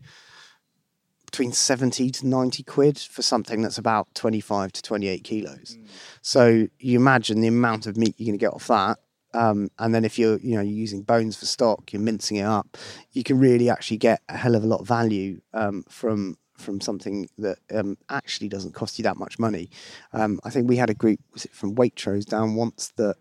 between 1.26 1.52
70 1.52 2.12
to 2.12 2.28
90 2.28 2.64
quid 2.64 2.98
for 2.98 3.24
something 3.24 3.62
that's 3.62 3.78
about 3.78 4.08
25 4.16 4.72
to 4.72 4.82
28 4.82 5.24
kilos. 5.26 5.76
Mm. 5.78 5.88
So 6.22 6.68
you 6.80 6.98
imagine 6.98 7.42
the 7.42 7.50
amount 7.50 7.88
of 7.88 7.98
meat 7.98 8.16
you're 8.18 8.28
going 8.28 8.40
to 8.40 8.46
get 8.46 8.54
off 8.54 8.68
that 8.68 9.00
um, 9.36 9.70
and 9.80 9.94
then 9.94 10.06
if 10.06 10.18
you're 10.18 10.40
you 10.40 10.56
know 10.56 10.62
you're 10.62 10.74
using 10.74 11.02
bones 11.02 11.36
for 11.38 11.46
stock, 11.46 11.92
you're 11.92 12.02
mincing 12.02 12.38
it 12.38 12.46
up, 12.46 12.78
you 13.12 13.24
can 13.24 13.38
really 13.40 13.70
actually 13.70 13.98
get 13.98 14.22
a 14.30 14.38
hell 14.38 14.56
of 14.56 14.64
a 14.64 14.68
lot 14.68 14.82
of 14.82 14.88
value 14.88 15.42
um, 15.54 15.84
from 15.90 16.38
from 16.58 16.80
something 16.80 17.28
that 17.38 17.60
um, 17.74 17.98
actually 18.10 18.48
doesn't 18.48 18.74
cost 18.74 18.98
you 18.98 19.04
that 19.04 19.18
much 19.18 19.38
money. 19.38 19.70
Um, 20.14 20.40
I 20.44 20.50
think 20.50 20.70
we 20.70 20.78
had 20.78 20.90
a 20.90 20.94
group 20.94 21.20
was 21.34 21.46
it 21.46 21.54
from 21.54 21.76
Waitrose 21.76 22.26
down 22.26 22.56
once 22.56 22.94
that 22.96 23.18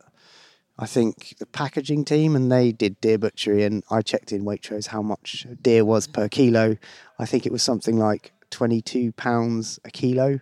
I 0.78 0.86
think 0.86 1.34
the 1.38 1.46
packaging 1.46 2.04
team 2.04 2.34
and 2.34 2.50
they 2.50 2.72
did 2.72 3.00
deer 3.00 3.18
butchery 3.18 3.64
and 3.64 3.82
I 3.90 4.02
checked 4.02 4.32
in 4.32 4.44
Waitrose 4.44 4.88
how 4.88 5.02
much 5.02 5.46
deer 5.60 5.84
was 5.84 6.06
per 6.06 6.28
kilo. 6.28 6.76
I 7.18 7.26
think 7.26 7.44
it 7.46 7.52
was 7.52 7.62
something 7.62 7.98
like 7.98 8.32
twenty 8.50 8.80
two 8.80 9.12
pounds 9.12 9.80
a 9.84 9.90
kilo. 9.90 10.40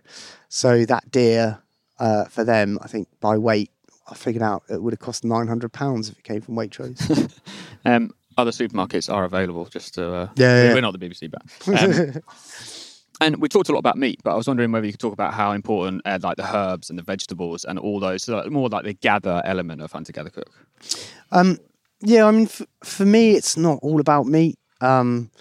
So 0.49 0.85
that 0.85 1.11
deer 1.11 1.59
uh, 1.99 2.25
for 2.25 2.43
them, 2.43 2.79
I 2.81 2.87
think 2.87 3.07
by 3.19 3.37
weight 3.37 3.71
I 4.09 4.15
figured 4.15 4.43
out 4.43 4.63
it 4.69 4.81
would 4.81 4.93
have 4.93 4.99
cost 4.99 5.23
nine 5.23 5.47
hundred 5.47 5.71
pounds 5.73 6.09
if 6.09 6.17
it 6.17 6.23
came 6.23 6.41
from 6.41 6.55
Waitrose. 6.55 7.31
um, 7.85 8.11
other 8.37 8.51
supermarkets 8.51 9.11
are 9.13 9.23
available. 9.23 9.65
Just 9.65 9.95
to 9.95 10.13
uh, 10.13 10.29
yeah, 10.35 10.63
yeah, 10.63 10.73
we're 10.73 10.81
not 10.81 10.97
the 10.97 11.09
BBC, 11.09 11.31
but. 11.31 12.23
Um, 12.23 12.23
and 13.21 13.41
we 13.41 13.47
talked 13.47 13.69
a 13.69 13.71
lot 13.71 13.79
about 13.79 13.97
meat, 13.97 14.19
but 14.23 14.33
I 14.33 14.35
was 14.35 14.47
wondering 14.47 14.71
whether 14.71 14.85
you 14.85 14.91
could 14.91 14.99
talk 14.99 15.13
about 15.13 15.33
how 15.33 15.51
important, 15.51 16.01
uh, 16.03 16.19
like 16.21 16.35
the 16.35 16.55
herbs 16.55 16.89
and 16.89 16.97
the 16.97 17.03
vegetables 17.03 17.63
and 17.63 17.79
all 17.79 17.99
those, 17.99 18.23
so 18.23 18.43
more 18.49 18.69
like 18.69 18.83
the 18.83 18.93
gather 18.93 19.41
element 19.45 19.81
of 19.81 19.91
hunter 19.91 20.11
gather 20.11 20.31
cook. 20.31 20.49
Um, 21.31 21.57
yeah, 22.01 22.25
I 22.25 22.31
mean, 22.31 22.45
f- 22.45 22.63
for 22.83 23.05
me, 23.05 23.35
it's 23.35 23.55
not 23.55 23.79
all 23.81 23.99
about 23.99 24.25
meat. 24.25 24.57
Um, 24.81 25.31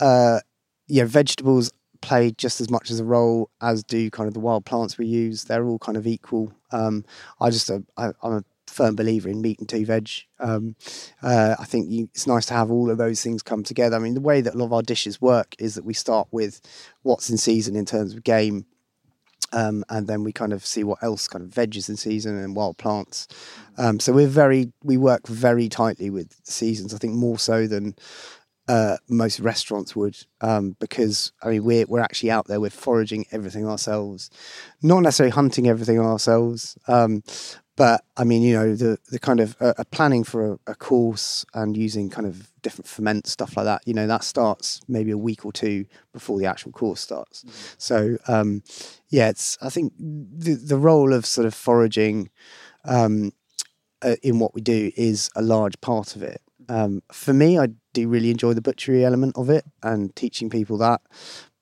uh, 0.00 0.40
yeah, 0.88 1.04
vegetables 1.04 1.70
play 2.00 2.30
just 2.30 2.60
as 2.60 2.70
much 2.70 2.90
as 2.90 3.00
a 3.00 3.04
role 3.04 3.50
as 3.60 3.82
do 3.82 4.10
kind 4.10 4.28
of 4.28 4.34
the 4.34 4.40
wild 4.40 4.64
plants 4.64 4.98
we 4.98 5.06
use. 5.06 5.44
They're 5.44 5.66
all 5.66 5.78
kind 5.78 5.96
of 5.96 6.06
equal. 6.06 6.52
Um, 6.70 7.04
I 7.40 7.50
just 7.50 7.70
uh, 7.70 7.80
I, 7.96 8.06
am 8.22 8.32
a 8.32 8.44
firm 8.68 8.94
believer 8.94 9.28
in 9.28 9.40
meat 9.40 9.58
and 9.58 9.68
two 9.68 9.84
veg. 9.84 10.08
Um, 10.38 10.76
uh, 11.22 11.56
I 11.58 11.64
think 11.64 11.90
you, 11.90 12.04
it's 12.14 12.26
nice 12.26 12.46
to 12.46 12.54
have 12.54 12.70
all 12.70 12.90
of 12.90 12.98
those 12.98 13.22
things 13.22 13.42
come 13.42 13.62
together. 13.62 13.96
I 13.96 13.98
mean, 13.98 14.14
the 14.14 14.20
way 14.20 14.40
that 14.40 14.54
a 14.54 14.56
lot 14.56 14.66
of 14.66 14.72
our 14.72 14.82
dishes 14.82 15.20
work 15.20 15.54
is 15.58 15.74
that 15.74 15.84
we 15.84 15.94
start 15.94 16.28
with 16.30 16.60
what's 17.02 17.30
in 17.30 17.38
season 17.38 17.76
in 17.76 17.84
terms 17.84 18.14
of 18.14 18.24
game. 18.24 18.66
Um, 19.50 19.82
and 19.88 20.06
then 20.06 20.24
we 20.24 20.32
kind 20.32 20.52
of 20.52 20.66
see 20.66 20.84
what 20.84 21.02
else 21.02 21.26
kind 21.26 21.42
of 21.42 21.50
veggies 21.50 21.88
in 21.88 21.96
season 21.96 22.36
and 22.36 22.54
wild 22.54 22.76
plants. 22.76 23.26
Um, 23.78 23.98
so 23.98 24.12
we're 24.12 24.26
very 24.26 24.72
we 24.84 24.98
work 24.98 25.26
very 25.26 25.70
tightly 25.70 26.10
with 26.10 26.38
seasons. 26.44 26.92
I 26.92 26.98
think 26.98 27.14
more 27.14 27.38
so 27.38 27.66
than 27.66 27.94
uh, 28.68 28.98
most 29.08 29.40
restaurants 29.40 29.96
would, 29.96 30.16
um, 30.42 30.76
because 30.78 31.32
I 31.42 31.48
mean 31.48 31.64
we're 31.64 31.86
we're 31.86 32.00
actually 32.00 32.30
out 32.30 32.46
there, 32.46 32.60
we're 32.60 32.70
foraging 32.70 33.24
everything 33.32 33.66
ourselves, 33.66 34.30
not 34.82 35.00
necessarily 35.00 35.32
hunting 35.32 35.66
everything 35.66 35.98
ourselves, 35.98 36.76
um, 36.86 37.22
but 37.76 38.04
I 38.16 38.24
mean 38.24 38.42
you 38.42 38.54
know 38.54 38.74
the 38.74 38.98
the 39.10 39.18
kind 39.18 39.40
of 39.40 39.56
uh, 39.60 39.72
planning 39.90 40.22
for 40.22 40.52
a, 40.52 40.58
a, 40.68 40.74
course 40.74 41.46
and 41.54 41.76
using 41.76 42.10
kind 42.10 42.26
of 42.26 42.50
different 42.60 42.86
ferment 42.86 43.26
stuff 43.26 43.56
like 43.56 43.64
that. 43.64 43.80
You 43.86 43.94
know 43.94 44.06
that 44.06 44.22
starts 44.22 44.82
maybe 44.86 45.12
a 45.12 45.18
week 45.18 45.46
or 45.46 45.52
two 45.52 45.86
before 46.12 46.38
the 46.38 46.46
actual 46.46 46.72
course 46.72 47.00
starts. 47.00 47.44
Mm-hmm. 47.44 47.74
So 47.78 48.18
um, 48.28 48.62
yeah, 49.08 49.30
it's 49.30 49.56
I 49.62 49.70
think 49.70 49.94
the 49.98 50.54
the 50.54 50.76
role 50.76 51.14
of 51.14 51.24
sort 51.24 51.46
of 51.46 51.54
foraging. 51.54 52.30
Um, 52.84 53.32
uh, 54.00 54.14
in 54.22 54.38
what 54.38 54.54
we 54.54 54.60
do 54.60 54.92
is 54.96 55.28
a 55.34 55.42
large 55.42 55.80
part 55.80 56.14
of 56.14 56.22
it. 56.22 56.40
Um, 56.68 57.02
for 57.10 57.32
me, 57.32 57.58
I 57.58 57.68
do 57.92 58.08
really 58.08 58.30
enjoy 58.30 58.54
the 58.54 58.60
butchery 58.60 59.04
element 59.04 59.36
of 59.36 59.50
it 59.50 59.64
and 59.82 60.14
teaching 60.14 60.50
people 60.50 60.78
that. 60.78 61.00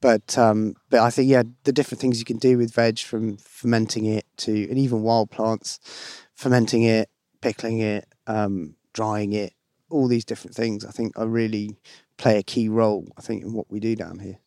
But 0.01 0.37
um, 0.37 0.75
but 0.91 1.01
I 1.01 1.11
think 1.11 1.31
yeah, 1.31 1.43
the 1.65 1.73
different 1.73 2.01
things 2.01 2.19
you 2.19 2.25
can 2.25 2.39
do 2.39 2.59
with 2.59 2.75
veg, 2.75 2.99
from 2.99 3.39
fermenting 3.39 4.05
it 4.05 4.27
to 4.39 4.69
and 4.69 4.79
even 4.79 5.03
wild 5.03 5.31
plants, 5.31 5.81
fermenting 6.35 6.83
it, 6.83 7.09
pickling 7.41 7.81
it, 7.81 8.07
um, 8.27 8.77
drying 8.93 9.33
it, 9.33 9.55
all 9.89 10.07
these 10.09 10.25
different 10.25 10.55
things, 10.55 10.85
I 10.85 10.91
think 10.91 11.19
are 11.19 11.27
really 11.27 11.79
play 12.19 12.39
a 12.39 12.43
key 12.43 12.69
role. 12.69 13.07
I 13.17 13.23
think 13.23 13.43
in 13.43 13.53
what 13.53 13.71
we 13.71 13.81
do 13.81 13.97
down 13.97 14.19
here. 14.19 14.39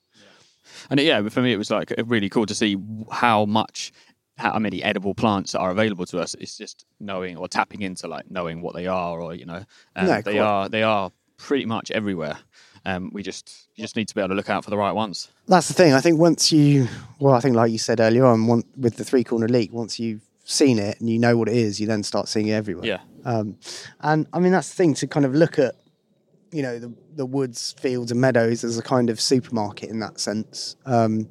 And 0.89 0.99
yeah, 0.99 1.27
for 1.29 1.41
me, 1.41 1.51
it 1.51 1.57
was 1.57 1.71
like 1.71 1.91
really 2.05 2.29
cool 2.29 2.45
to 2.45 2.55
see 2.55 2.77
how 3.11 3.45
much 3.45 3.91
how 4.39 4.57
many 4.57 4.81
edible 4.81 5.13
plants 5.13 5.53
are 5.53 5.69
available 5.69 6.05
to 6.07 6.19
us. 6.19 6.35
It's 6.39 6.57
just 6.57 6.85
knowing 6.99 7.37
or 7.37 7.47
tapping 7.47 7.81
into 7.81 8.07
like 8.07 8.31
knowing 8.31 8.61
what 8.61 8.73
they 8.73 8.87
are, 8.87 9.19
or 9.21 9.35
you 9.35 9.45
know, 9.45 9.63
um, 9.95 10.21
they 10.23 10.39
are 10.39 10.69
they 10.69 10.83
are 10.83 11.11
pretty 11.37 11.65
much 11.65 11.91
everywhere. 11.91 12.37
Um, 12.85 13.11
we 13.13 13.21
just 13.21 13.67
you 13.75 13.83
just 13.83 13.95
need 13.95 14.07
to 14.07 14.15
be 14.15 14.21
able 14.21 14.29
to 14.29 14.35
look 14.35 14.49
out 14.49 14.63
for 14.63 14.69
the 14.69 14.77
right 14.77 14.93
ones. 14.93 15.29
That's 15.47 15.67
the 15.67 15.73
thing. 15.73 15.93
I 15.93 16.01
think 16.01 16.19
once 16.19 16.51
you, 16.51 16.87
well, 17.19 17.33
I 17.33 17.41
think 17.41 17.55
like 17.55 17.71
you 17.71 17.77
said 17.77 17.99
earlier 17.99 18.25
on, 18.25 18.47
one, 18.47 18.63
with 18.77 18.95
the 18.95 19.03
three 19.03 19.23
corner 19.23 19.47
leek, 19.47 19.73
once 19.73 19.99
you've 19.99 20.21
seen 20.45 20.79
it 20.79 20.99
and 20.99 21.09
you 21.09 21.19
know 21.19 21.37
what 21.37 21.49
it 21.49 21.55
is, 21.55 21.79
you 21.79 21.87
then 21.87 22.03
start 22.03 22.27
seeing 22.27 22.47
it 22.47 22.53
everywhere. 22.53 22.85
Yeah. 22.85 23.01
Um, 23.25 23.57
and 23.99 24.27
I 24.31 24.39
mean 24.39 24.53
that's 24.53 24.69
the 24.69 24.75
thing 24.75 24.93
to 24.95 25.07
kind 25.07 25.25
of 25.25 25.35
look 25.35 25.59
at, 25.59 25.75
you 26.51 26.61
know, 26.61 26.79
the 26.79 26.93
the 27.15 27.25
woods, 27.25 27.75
fields, 27.77 28.11
and 28.11 28.21
meadows 28.21 28.63
as 28.63 28.77
a 28.77 28.81
kind 28.81 29.09
of 29.09 29.19
supermarket 29.19 29.89
in 29.89 29.99
that 29.99 30.19
sense. 30.19 30.77
Um, 30.85 31.29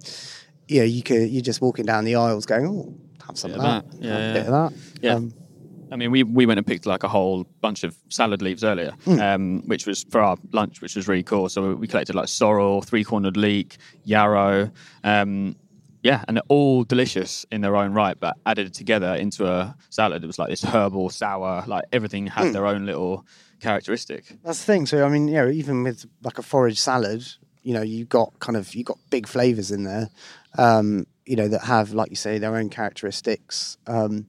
you 0.68 0.80
know, 0.80 0.84
you 0.84 1.02
could 1.02 1.28
you're 1.28 1.42
just 1.42 1.60
walking 1.60 1.86
down 1.86 2.04
the 2.04 2.16
aisles 2.16 2.46
going, 2.46 2.66
oh, 2.66 2.94
have 3.26 3.38
some 3.38 3.52
of 3.52 3.60
that, 3.60 3.90
that. 3.90 4.02
Yeah, 4.02 4.18
yeah. 4.18 4.32
bit 4.32 4.46
of 4.46 4.52
that. 4.52 4.72
Yeah. 5.02 5.14
Um, 5.14 5.34
I 5.90 5.96
mean, 5.96 6.10
we, 6.10 6.22
we 6.22 6.44
went 6.44 6.58
and 6.58 6.66
picked 6.66 6.84
like 6.84 7.02
a 7.02 7.08
whole 7.08 7.44
bunch 7.62 7.82
of 7.82 7.96
salad 8.10 8.42
leaves 8.42 8.62
earlier, 8.62 8.92
mm. 9.06 9.20
um, 9.20 9.62
which 9.66 9.86
was 9.86 10.04
for 10.04 10.20
our 10.20 10.36
lunch, 10.52 10.82
which 10.82 10.94
was 10.94 11.08
really 11.08 11.22
cool. 11.22 11.48
So 11.48 11.74
we 11.74 11.86
collected 11.86 12.14
like 12.14 12.28
sorrel, 12.28 12.82
three 12.82 13.04
cornered 13.04 13.38
leek, 13.38 13.78
yarrow. 14.04 14.70
Um, 15.02 15.56
Yeah, 16.02 16.24
and 16.28 16.36
they're 16.36 16.44
all 16.48 16.84
delicious 16.84 17.44
in 17.50 17.60
their 17.60 17.74
own 17.74 17.92
right, 17.92 18.18
but 18.20 18.36
added 18.46 18.72
together 18.74 19.14
into 19.14 19.46
a 19.46 19.74
salad, 19.90 20.22
it 20.22 20.26
was 20.26 20.38
like 20.38 20.48
this 20.48 20.62
herbal, 20.62 21.10
sour, 21.10 21.64
like 21.66 21.84
everything 21.92 22.26
had 22.26 22.52
their 22.52 22.66
own 22.66 22.86
little 22.86 23.26
characteristic. 23.60 24.36
That's 24.44 24.60
the 24.60 24.64
thing. 24.64 24.86
So 24.86 25.04
I 25.04 25.08
mean, 25.08 25.26
you 25.26 25.34
know, 25.34 25.48
even 25.48 25.82
with 25.82 26.06
like 26.22 26.38
a 26.38 26.42
forage 26.42 26.78
salad, 26.78 27.26
you 27.62 27.74
know, 27.74 27.82
you 27.82 28.04
got 28.04 28.38
kind 28.38 28.56
of 28.56 28.74
you 28.74 28.84
got 28.84 28.98
big 29.10 29.26
flavors 29.26 29.70
in 29.70 29.82
there, 29.84 30.08
um, 30.56 31.06
you 31.26 31.36
know, 31.36 31.48
that 31.48 31.62
have, 31.62 31.92
like 31.92 32.10
you 32.10 32.16
say, 32.16 32.38
their 32.38 32.56
own 32.56 32.70
characteristics, 32.70 33.76
um, 33.86 34.28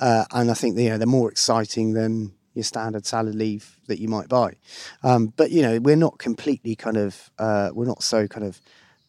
uh, 0.00 0.24
and 0.32 0.50
I 0.50 0.54
think 0.54 0.78
you 0.78 0.88
know 0.90 0.98
they're 0.98 1.06
more 1.06 1.30
exciting 1.30 1.94
than 1.94 2.32
your 2.54 2.64
standard 2.64 3.04
salad 3.04 3.34
leaf 3.34 3.78
that 3.86 4.00
you 4.00 4.08
might 4.08 4.28
buy. 4.28 4.54
Um, 5.02 5.32
but 5.36 5.50
you 5.50 5.62
know, 5.62 5.78
we're 5.78 5.96
not 5.96 6.18
completely 6.18 6.74
kind 6.74 6.96
of 6.96 7.30
uh, 7.38 7.70
we're 7.74 7.86
not 7.86 8.02
so 8.02 8.26
kind 8.26 8.46
of 8.46 8.60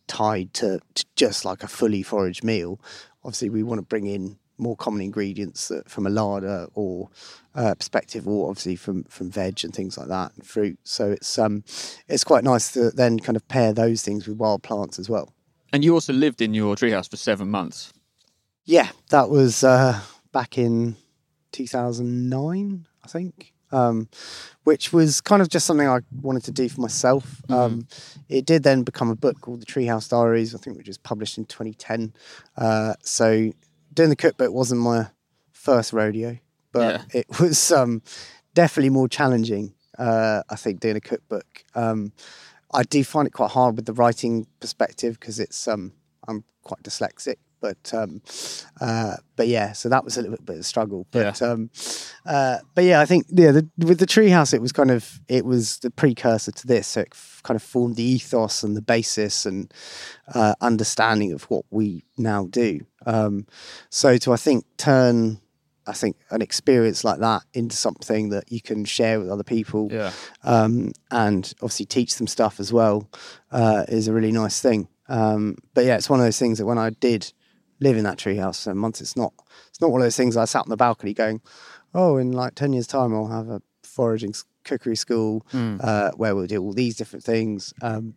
tied 0.07 0.53
to, 0.55 0.79
to 0.95 1.05
just 1.15 1.45
like 1.45 1.63
a 1.63 1.67
fully 1.67 2.03
foraged 2.03 2.43
meal. 2.43 2.79
Obviously, 3.23 3.49
we 3.49 3.63
want 3.63 3.79
to 3.79 3.85
bring 3.85 4.05
in 4.07 4.37
more 4.57 4.75
common 4.75 5.01
ingredients 5.01 5.67
that, 5.67 5.89
from 5.89 6.07
a 6.07 6.09
larder 6.09 6.67
or 6.73 7.09
uh, 7.55 7.75
perspective, 7.75 8.27
or 8.27 8.49
obviously 8.49 8.75
from 8.75 9.03
from 9.05 9.29
veg 9.29 9.63
and 9.63 9.73
things 9.73 9.97
like 9.97 10.07
that 10.07 10.33
and 10.35 10.45
fruit. 10.45 10.79
So 10.83 11.11
it's 11.11 11.37
um 11.37 11.63
it's 12.07 12.23
quite 12.23 12.43
nice 12.43 12.71
to 12.73 12.91
then 12.91 13.19
kind 13.19 13.35
of 13.35 13.47
pair 13.47 13.73
those 13.73 14.01
things 14.01 14.27
with 14.27 14.37
wild 14.37 14.63
plants 14.63 14.99
as 14.99 15.09
well. 15.09 15.33
And 15.73 15.83
you 15.83 15.93
also 15.93 16.13
lived 16.13 16.41
in 16.41 16.53
your 16.53 16.75
treehouse 16.75 17.09
for 17.09 17.17
seven 17.17 17.49
months. 17.49 17.93
Yeah, 18.65 18.89
that 19.09 19.29
was 19.29 19.63
uh, 19.63 19.99
back 20.31 20.57
in 20.57 20.95
2009, 21.51 22.87
I 23.03 23.07
think. 23.07 23.53
Um, 23.69 24.07
which 24.63 24.93
was 24.93 25.19
kind 25.19 25.41
of 25.41 25.49
just 25.49 25.65
something 25.65 25.85
I 25.89 25.99
wanted 26.21 26.45
to 26.45 26.51
do 26.53 26.69
for 26.69 26.79
myself. 26.79 27.41
Um, 27.49 27.85
it 28.29 28.45
did 28.45 28.63
then 28.63 28.83
become 28.83 29.09
a 29.09 29.15
book 29.15 29.41
called 29.41 29.59
The 29.61 29.65
Treehouse 29.65 30.07
Diaries, 30.09 30.55
I 30.55 30.57
think, 30.57 30.77
which 30.77 30.87
was 30.87 30.97
published 30.97 31.37
in 31.37 31.43
2010. 31.45 32.13
Uh, 32.55 32.93
so 33.01 33.51
doing 33.93 34.09
the 34.09 34.15
cookbook 34.15 34.53
wasn't 34.53 34.79
my 34.79 35.07
first 35.51 35.91
rodeo, 35.91 36.37
but 36.71 37.01
Yeah. 37.13 37.19
it 37.19 37.25
was 37.41 37.69
um, 37.73 38.01
definitely 38.53 38.89
more 38.89 39.09
challenging. 39.09 39.73
Uh, 39.99 40.43
I 40.49 40.55
think 40.55 40.79
doing 40.79 40.95
a 40.95 41.01
cookbook. 41.01 41.65
I 42.71 42.83
do 42.83 43.03
find 43.03 43.27
it 43.27 43.33
quite 43.33 43.51
hard 43.51 43.75
with 43.75 43.85
the 43.85 43.93
writing 43.93 44.47
perspective 44.59 45.19
because 45.19 45.39
it's 45.39 45.67
um, 45.67 45.93
I'm 46.27 46.43
quite 46.63 46.83
dyslexic. 46.83 47.35
But 47.59 47.91
um, 47.91 48.21
uh, 48.79 49.15
but 49.35 49.47
yeah, 49.47 49.71
so 49.71 49.89
that 49.89 50.03
was 50.03 50.15
a 50.17 50.21
little 50.21 50.37
bit 50.37 50.55
of 50.55 50.59
a 50.59 50.63
struggle. 50.63 51.07
But 51.09 51.41
um, 51.41 51.71
uh, 52.25 52.57
but 52.75 52.83
yeah, 52.83 53.01
I 53.01 53.05
think 53.05 53.25
yeah, 53.29 53.51
the, 53.51 53.67
with 53.79 53.99
the 53.99 54.05
treehouse, 54.05 54.53
it 54.53 54.61
was 54.61 54.71
kind 54.71 54.91
of 54.91 55.19
it 55.27 55.43
was 55.43 55.79
the 55.79 55.89
precursor 55.89 56.51
to 56.51 56.67
this. 56.67 56.87
So 56.87 57.01
it 57.01 57.09
f- 57.11 57.41
kind 57.43 57.55
of 57.55 57.63
formed 57.63 57.95
the 57.95 58.03
ethos 58.03 58.61
and 58.61 58.77
the 58.77 58.81
basis 58.81 59.45
and 59.45 59.73
uh, 60.35 60.53
understanding 60.61 61.31
of 61.31 61.43
what 61.45 61.65
we 61.71 62.03
now 62.17 62.45
do. 62.45 62.81
Um, 63.07 63.47
so 63.89 64.17
to 64.17 64.33
I 64.33 64.37
think 64.37 64.65
turn 64.77 65.39
I 65.87 65.93
think 65.93 66.17
an 66.31 66.41
experience 66.41 67.03
like 67.03 67.19
that 67.19 67.43
into 67.53 67.75
something 67.75 68.29
that 68.29 68.51
you 68.51 68.61
can 68.61 68.85
share 68.85 69.19
with 69.19 69.29
other 69.29 69.43
people 69.43 69.89
Yeah. 69.91 70.11
um, 70.43 70.91
and 71.11 71.53
obviously 71.61 71.85
teach 71.85 72.15
them 72.17 72.27
stuff 72.27 72.59
as 72.59 72.71
well 72.73 73.09
uh, 73.51 73.85
is 73.87 74.07
a 74.07 74.13
really 74.13 74.31
nice 74.31 74.59
thing. 74.61 74.87
Um, 75.09 75.55
but 75.73 75.85
yeah, 75.85 75.95
it's 75.95 76.09
one 76.09 76.19
of 76.19 76.25
those 76.25 76.39
things 76.39 76.57
that 76.57 76.65
when 76.65 76.77
I 76.77 76.89
did 76.89 77.31
live 77.79 77.95
in 77.95 78.03
that 78.03 78.17
treehouse 78.17 78.63
for 78.63 78.75
months, 78.75 78.99
it's 79.01 79.15
not 79.15 79.33
it's 79.69 79.79
not 79.79 79.91
one 79.91 80.01
of 80.01 80.05
those 80.05 80.17
things 80.17 80.35
I 80.35 80.45
sat 80.45 80.63
on 80.63 80.69
the 80.69 80.75
balcony 80.77 81.13
going, 81.13 81.41
oh, 81.93 82.17
in 82.17 82.31
like 82.31 82.55
ten 82.55 82.73
years' 82.73 82.87
time 82.87 83.13
I'll 83.13 83.27
have 83.27 83.49
a 83.49 83.61
foraging 83.83 84.33
cookery 84.65 84.97
school 84.97 85.45
uh, 85.53 86.11
where 86.17 86.35
we'll 86.35 86.45
do 86.45 86.61
all 86.61 86.73
these 86.73 86.97
different 86.97 87.23
things 87.23 87.73
um, 87.81 88.13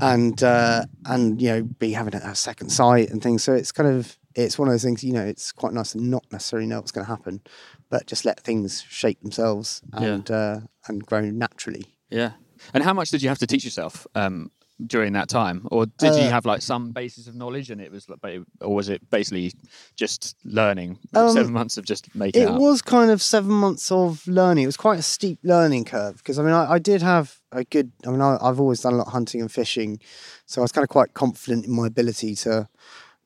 and 0.00 0.42
uh, 0.42 0.84
and 1.06 1.42
you 1.42 1.48
know 1.48 1.62
be 1.62 1.92
having 1.92 2.14
a, 2.14 2.18
a 2.18 2.34
second 2.34 2.70
sight 2.70 3.10
and 3.10 3.22
things. 3.22 3.42
So 3.42 3.52
it's 3.54 3.72
kind 3.72 3.88
of 3.88 4.16
it's 4.34 4.58
one 4.58 4.68
of 4.68 4.72
those 4.74 4.84
things 4.84 5.02
you 5.02 5.12
know 5.12 5.24
it's 5.24 5.52
quite 5.52 5.72
nice 5.72 5.92
to 5.92 6.00
not 6.02 6.24
necessarily 6.30 6.66
know 6.68 6.78
what's 6.78 6.92
going 6.92 7.04
to 7.06 7.10
happen, 7.10 7.40
but 7.88 8.06
just 8.06 8.24
let 8.24 8.40
things 8.40 8.82
shape 8.88 9.20
themselves 9.22 9.82
and 9.92 10.30
uh, 10.30 10.60
and 10.86 11.04
grow 11.06 11.20
naturally. 11.22 11.84
Yeah. 12.10 12.32
And 12.74 12.84
how 12.84 12.92
much 12.92 13.10
did 13.10 13.22
you 13.22 13.28
have 13.28 13.38
to 13.38 13.46
teach 13.46 13.64
yourself 13.64 14.06
um, 14.14 14.50
during 14.86 15.12
that 15.14 15.28
time, 15.28 15.66
or 15.70 15.86
did 15.86 16.14
you 16.14 16.22
Uh, 16.28 16.30
have 16.30 16.44
like 16.46 16.62
some 16.62 16.92
basis 16.92 17.26
of 17.26 17.34
knowledge, 17.34 17.70
and 17.70 17.80
it 17.80 17.90
was, 17.92 18.08
like, 18.08 18.40
or 18.60 18.74
was 18.74 18.88
it 18.88 19.08
basically 19.10 19.52
just 19.96 20.36
learning 20.44 20.98
Um, 21.14 21.30
seven 21.32 21.52
months 21.52 21.76
of 21.78 21.84
just 21.84 22.14
making 22.14 22.42
It 22.42 22.48
up? 22.48 22.58
was 22.60 22.82
kind 22.82 23.10
of 23.10 23.20
seven 23.22 23.52
months 23.52 23.90
of 23.90 24.26
learning. 24.26 24.64
It 24.64 24.68
was 24.68 24.76
quite 24.76 24.98
a 24.98 25.02
steep 25.02 25.38
learning 25.42 25.84
curve 25.84 26.16
because 26.18 26.38
I 26.38 26.42
mean, 26.42 26.52
I, 26.54 26.72
I 26.76 26.78
did 26.78 27.02
have 27.02 27.40
a 27.52 27.64
good. 27.64 27.92
I 28.06 28.10
mean, 28.10 28.20
I, 28.22 28.36
I've 28.40 28.60
always 28.60 28.80
done 28.80 28.94
a 28.94 28.96
lot 28.96 29.06
of 29.08 29.12
hunting 29.12 29.40
and 29.40 29.50
fishing, 29.52 30.00
so 30.46 30.60
I 30.60 30.64
was 30.64 30.72
kind 30.72 30.82
of 30.84 30.88
quite 30.90 31.12
confident 31.14 31.66
in 31.66 31.72
my 31.72 31.86
ability 31.86 32.34
to 32.36 32.68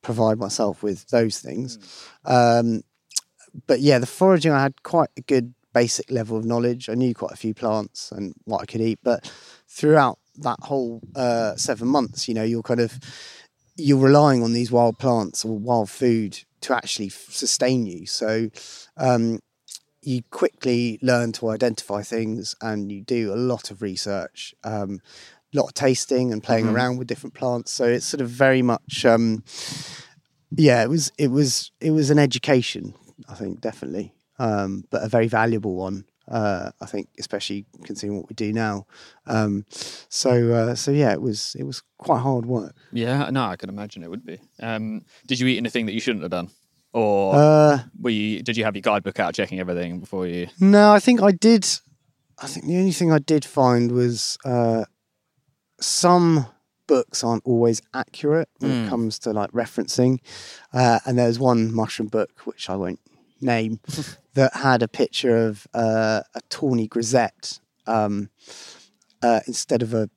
provide 0.04 0.38
myself 0.38 0.82
with 0.82 1.08
those 1.08 1.40
things. 1.40 1.78
Um, 2.24 2.82
but 3.66 3.80
yeah, 3.80 3.98
the 3.98 4.06
foraging, 4.06 4.52
I 4.52 4.62
had 4.62 4.82
quite 4.82 5.10
a 5.16 5.20
good 5.22 5.54
basic 5.72 6.10
level 6.10 6.36
of 6.36 6.44
knowledge. 6.44 6.88
I 6.88 6.94
knew 6.94 7.14
quite 7.14 7.32
a 7.32 7.36
few 7.36 7.54
plants 7.54 8.12
and 8.12 8.34
what 8.44 8.62
I 8.62 8.66
could 8.66 8.80
eat, 8.80 9.00
but 9.02 9.30
throughout 9.68 10.18
that 10.36 10.60
whole 10.60 11.00
uh, 11.16 11.56
seven 11.56 11.88
months, 11.88 12.28
you 12.28 12.34
know, 12.34 12.44
you're 12.44 12.62
kind 12.62 12.80
of 12.80 12.98
you're 13.76 13.98
relying 13.98 14.42
on 14.42 14.52
these 14.52 14.70
wild 14.70 14.98
plants 14.98 15.44
or 15.44 15.58
wild 15.58 15.90
food 15.90 16.38
to 16.60 16.74
actually 16.74 17.08
f- 17.08 17.26
sustain 17.30 17.86
you. 17.86 18.06
So 18.06 18.50
um, 18.96 19.40
you 20.00 20.22
quickly 20.30 20.98
learn 21.02 21.32
to 21.32 21.50
identify 21.50 22.02
things, 22.02 22.54
and 22.60 22.92
you 22.92 23.02
do 23.02 23.32
a 23.32 23.36
lot 23.36 23.70
of 23.70 23.82
research, 23.82 24.54
um, 24.62 25.00
a 25.54 25.58
lot 25.58 25.66
of 25.68 25.74
tasting 25.74 26.32
and 26.32 26.42
playing 26.42 26.68
around 26.68 26.98
with 26.98 27.06
different 27.06 27.34
plants. 27.34 27.70
So 27.72 27.84
it's 27.84 28.06
sort 28.06 28.20
of 28.20 28.28
very 28.28 28.62
much, 28.62 29.04
um, 29.04 29.44
yeah, 30.50 30.82
it 30.82 30.88
was 30.88 31.12
it 31.18 31.28
was 31.28 31.70
it 31.80 31.90
was 31.92 32.10
an 32.10 32.18
education, 32.18 32.94
I 33.28 33.34
think, 33.34 33.60
definitely, 33.60 34.14
um, 34.38 34.84
but 34.90 35.02
a 35.02 35.08
very 35.08 35.28
valuable 35.28 35.74
one. 35.76 36.04
Uh, 36.26 36.70
I 36.80 36.86
think, 36.86 37.10
especially 37.18 37.66
considering 37.84 38.16
what 38.18 38.30
we 38.30 38.34
do 38.34 38.50
now. 38.50 38.86
Um, 39.26 39.66
so, 40.08 40.52
uh, 40.54 40.74
so 40.74 40.90
yeah, 40.90 41.12
it 41.12 41.20
was 41.20 41.54
it 41.58 41.64
was 41.64 41.82
quite 41.98 42.20
hard 42.20 42.46
work. 42.46 42.74
Yeah, 42.92 43.28
no, 43.30 43.44
I 43.44 43.56
can 43.56 43.68
imagine 43.68 44.02
it 44.02 44.08
would 44.08 44.24
be. 44.24 44.38
Um, 44.58 45.04
did 45.26 45.38
you 45.38 45.46
eat 45.48 45.58
anything 45.58 45.84
that 45.84 45.92
you 45.92 46.00
shouldn't 46.00 46.22
have 46.22 46.30
done, 46.30 46.48
or 46.94 47.34
Uh, 47.34 47.78
were 48.00 48.08
you? 48.08 48.42
Did 48.42 48.56
you 48.56 48.64
have 48.64 48.74
your 48.74 48.80
guidebook 48.80 49.20
out, 49.20 49.34
checking 49.34 49.60
everything 49.60 50.00
before 50.00 50.26
you? 50.26 50.48
No, 50.58 50.92
I 50.92 50.98
think 50.98 51.22
I 51.22 51.30
did. 51.30 51.66
I 52.38 52.46
think 52.46 52.66
the 52.66 52.78
only 52.78 52.92
thing 52.92 53.12
I 53.12 53.18
did 53.18 53.44
find 53.44 53.92
was 53.92 54.38
uh, 54.46 54.86
some 55.80 56.46
books 56.86 57.24
aren't 57.24 57.44
always 57.46 57.80
accurate 57.94 58.48
when 58.58 58.70
it 58.84 58.88
comes 58.88 59.18
to 59.20 59.32
like 59.32 59.50
referencing. 59.52 60.18
Uh, 60.72 61.00
and 61.06 61.18
there's 61.18 61.38
one 61.38 61.74
mushroom 61.74 62.08
book 62.08 62.30
which 62.44 62.68
I 62.68 62.76
won't 62.76 63.00
name 63.40 63.80
that 64.34 64.54
had 64.56 64.82
a 64.82 64.88
picture 64.88 65.46
of 65.46 65.66
uh, 65.74 66.22
a 66.34 66.40
tawny 66.48 66.86
grisette 66.86 67.60
um, 67.86 68.30
uh, 69.22 69.40
instead 69.46 69.82
of 69.82 69.94
a, 69.94 70.08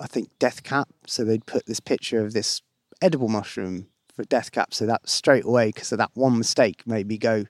I 0.00 0.06
think, 0.06 0.30
death 0.38 0.62
cap. 0.62 0.88
So 1.06 1.24
they'd 1.24 1.46
put 1.46 1.66
this 1.66 1.80
picture 1.80 2.24
of 2.24 2.32
this 2.32 2.62
edible 3.00 3.28
mushroom 3.28 3.88
for 4.14 4.24
death 4.24 4.52
cap. 4.52 4.74
So 4.74 4.86
that 4.86 5.08
straight 5.08 5.44
away, 5.44 5.68
because 5.68 5.92
of 5.92 5.98
that 5.98 6.10
one 6.14 6.38
mistake, 6.38 6.86
made 6.86 7.08
me 7.08 7.18
go. 7.18 7.44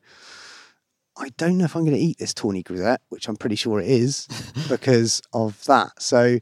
I 1.14 1.28
don't 1.36 1.58
know 1.58 1.66
if 1.66 1.76
I'm 1.76 1.84
going 1.84 1.96
to 1.96 2.02
eat 2.02 2.18
this 2.18 2.32
tawny 2.32 2.62
grisette, 2.62 3.02
which 3.10 3.28
I'm 3.28 3.36
pretty 3.36 3.56
sure 3.56 3.78
it 3.78 3.86
is 3.86 4.26
because 4.68 5.20
of 5.34 5.62
that. 5.64 5.90
So 6.00 6.38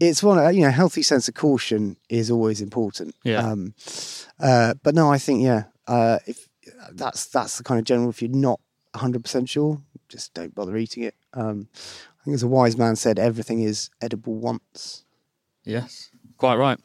it's 0.00 0.22
one, 0.22 0.54
you 0.54 0.62
know, 0.62 0.70
healthy 0.70 1.02
sense 1.02 1.28
of 1.28 1.34
caution 1.34 1.96
is 2.08 2.30
always 2.30 2.60
important. 2.60 3.14
Yeah. 3.22 3.46
Um, 3.46 3.74
uh, 4.40 4.74
but 4.82 4.94
no, 4.94 5.12
I 5.12 5.18
think 5.18 5.42
yeah, 5.42 5.64
uh, 5.86 6.18
if 6.26 6.48
that's 6.92 7.26
that's 7.26 7.58
the 7.58 7.64
kind 7.64 7.78
of 7.78 7.84
general. 7.84 8.08
If 8.08 8.22
you're 8.22 8.30
not 8.30 8.60
100 8.92 9.22
percent 9.22 9.48
sure, 9.48 9.80
just 10.08 10.32
don't 10.34 10.54
bother 10.54 10.76
eating 10.76 11.04
it. 11.04 11.14
Um, 11.34 11.68
I 11.74 12.24
think 12.24 12.34
as 12.34 12.42
a 12.42 12.48
wise 12.48 12.76
man 12.76 12.96
said, 12.96 13.18
everything 13.18 13.62
is 13.62 13.90
edible 14.00 14.34
once. 14.34 15.04
Yes, 15.64 16.10
quite 16.38 16.56
right. 16.56 16.78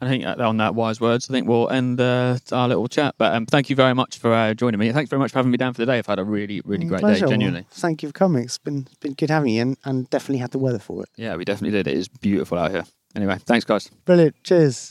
I 0.00 0.08
think 0.08 0.24
uh, 0.24 0.36
on 0.38 0.56
that 0.58 0.74
wise 0.74 1.00
words, 1.00 1.28
I 1.30 1.32
think 1.32 1.48
we'll 1.48 1.68
end 1.70 2.00
uh, 2.00 2.38
our 2.52 2.68
little 2.68 2.88
chat. 2.88 3.14
But 3.18 3.34
um, 3.34 3.46
thank 3.46 3.70
you 3.70 3.76
very 3.76 3.94
much 3.94 4.18
for 4.18 4.32
uh, 4.32 4.54
joining 4.54 4.78
me. 4.80 4.92
Thanks 4.92 5.10
very 5.10 5.20
much 5.20 5.32
for 5.32 5.38
having 5.38 5.50
me 5.52 5.56
down 5.58 5.72
for 5.74 5.82
the 5.82 5.86
day. 5.86 5.98
I've 5.98 6.06
had 6.06 6.18
a 6.18 6.24
really, 6.24 6.60
really 6.64 6.84
great 6.86 7.00
Pleasure. 7.00 7.20
day, 7.20 7.24
Well, 7.26 7.30
genuinely. 7.32 7.66
thank 7.70 8.02
you 8.02 8.08
for 8.08 8.12
coming. 8.12 8.44
It's 8.44 8.58
been 8.58 8.86
been 9.00 9.14
good 9.14 9.30
having 9.30 9.54
you, 9.54 9.62
and, 9.62 9.76
and 9.84 10.10
definitely 10.10 10.38
had 10.38 10.50
the 10.50 10.58
weather 10.58 10.78
for 10.78 11.02
it. 11.04 11.08
Yeah, 11.16 11.36
we 11.36 11.44
definitely 11.44 11.76
did. 11.76 11.86
It 11.86 11.96
is 11.96 12.08
beautiful 12.08 12.58
out 12.58 12.70
here. 12.70 12.84
Anyway, 13.14 13.38
thanks, 13.46 13.64
guys. 13.64 13.90
Brilliant. 14.04 14.34
Cheers. 14.44 14.90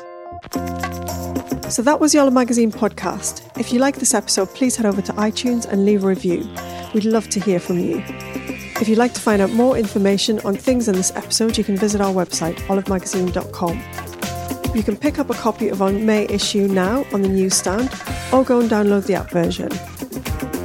So 1.69 1.81
that 1.83 1.99
was 2.01 2.11
the 2.11 2.19
Olive 2.19 2.33
Magazine 2.33 2.71
podcast. 2.71 3.57
If 3.59 3.71
you 3.71 3.79
like 3.79 3.97
this 3.97 4.13
episode, 4.13 4.49
please 4.49 4.75
head 4.75 4.85
over 4.85 5.01
to 5.01 5.13
iTunes 5.13 5.65
and 5.65 5.85
leave 5.85 6.03
a 6.03 6.07
review. 6.07 6.47
We'd 6.93 7.05
love 7.05 7.29
to 7.29 7.39
hear 7.39 7.59
from 7.59 7.79
you. 7.79 8.03
If 8.81 8.89
you'd 8.89 8.97
like 8.97 9.13
to 9.13 9.21
find 9.21 9.41
out 9.41 9.51
more 9.51 9.77
information 9.77 10.39
on 10.39 10.55
things 10.55 10.87
in 10.89 10.95
this 10.95 11.11
episode, 11.15 11.57
you 11.57 11.63
can 11.63 11.77
visit 11.77 12.01
our 12.01 12.13
website, 12.13 12.57
olivemagazine.com. 12.67 14.10
You 14.73 14.83
can 14.83 14.95
pick 14.95 15.19
up 15.19 15.29
a 15.29 15.33
copy 15.33 15.67
of 15.67 15.81
our 15.81 15.91
May 15.91 16.25
issue 16.27 16.67
now 16.67 17.05
on 17.11 17.21
the 17.21 17.27
newsstand 17.27 17.89
or 18.31 18.45
go 18.45 18.61
and 18.61 18.69
download 18.69 19.05
the 19.05 19.15
app 19.15 19.29
version. 19.29 19.69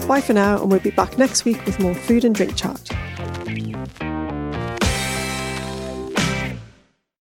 Bye 0.07 0.21
for 0.21 0.33
now, 0.33 0.63
and 0.63 0.71
we'll 0.71 0.79
be 0.79 0.91
back 0.91 1.19
next 1.19 1.45
week 1.45 1.65
with 1.67 1.81
more 1.81 1.95
food 1.95 2.25
and 2.25 2.33
drink 2.33 2.55
chat. 2.55 2.96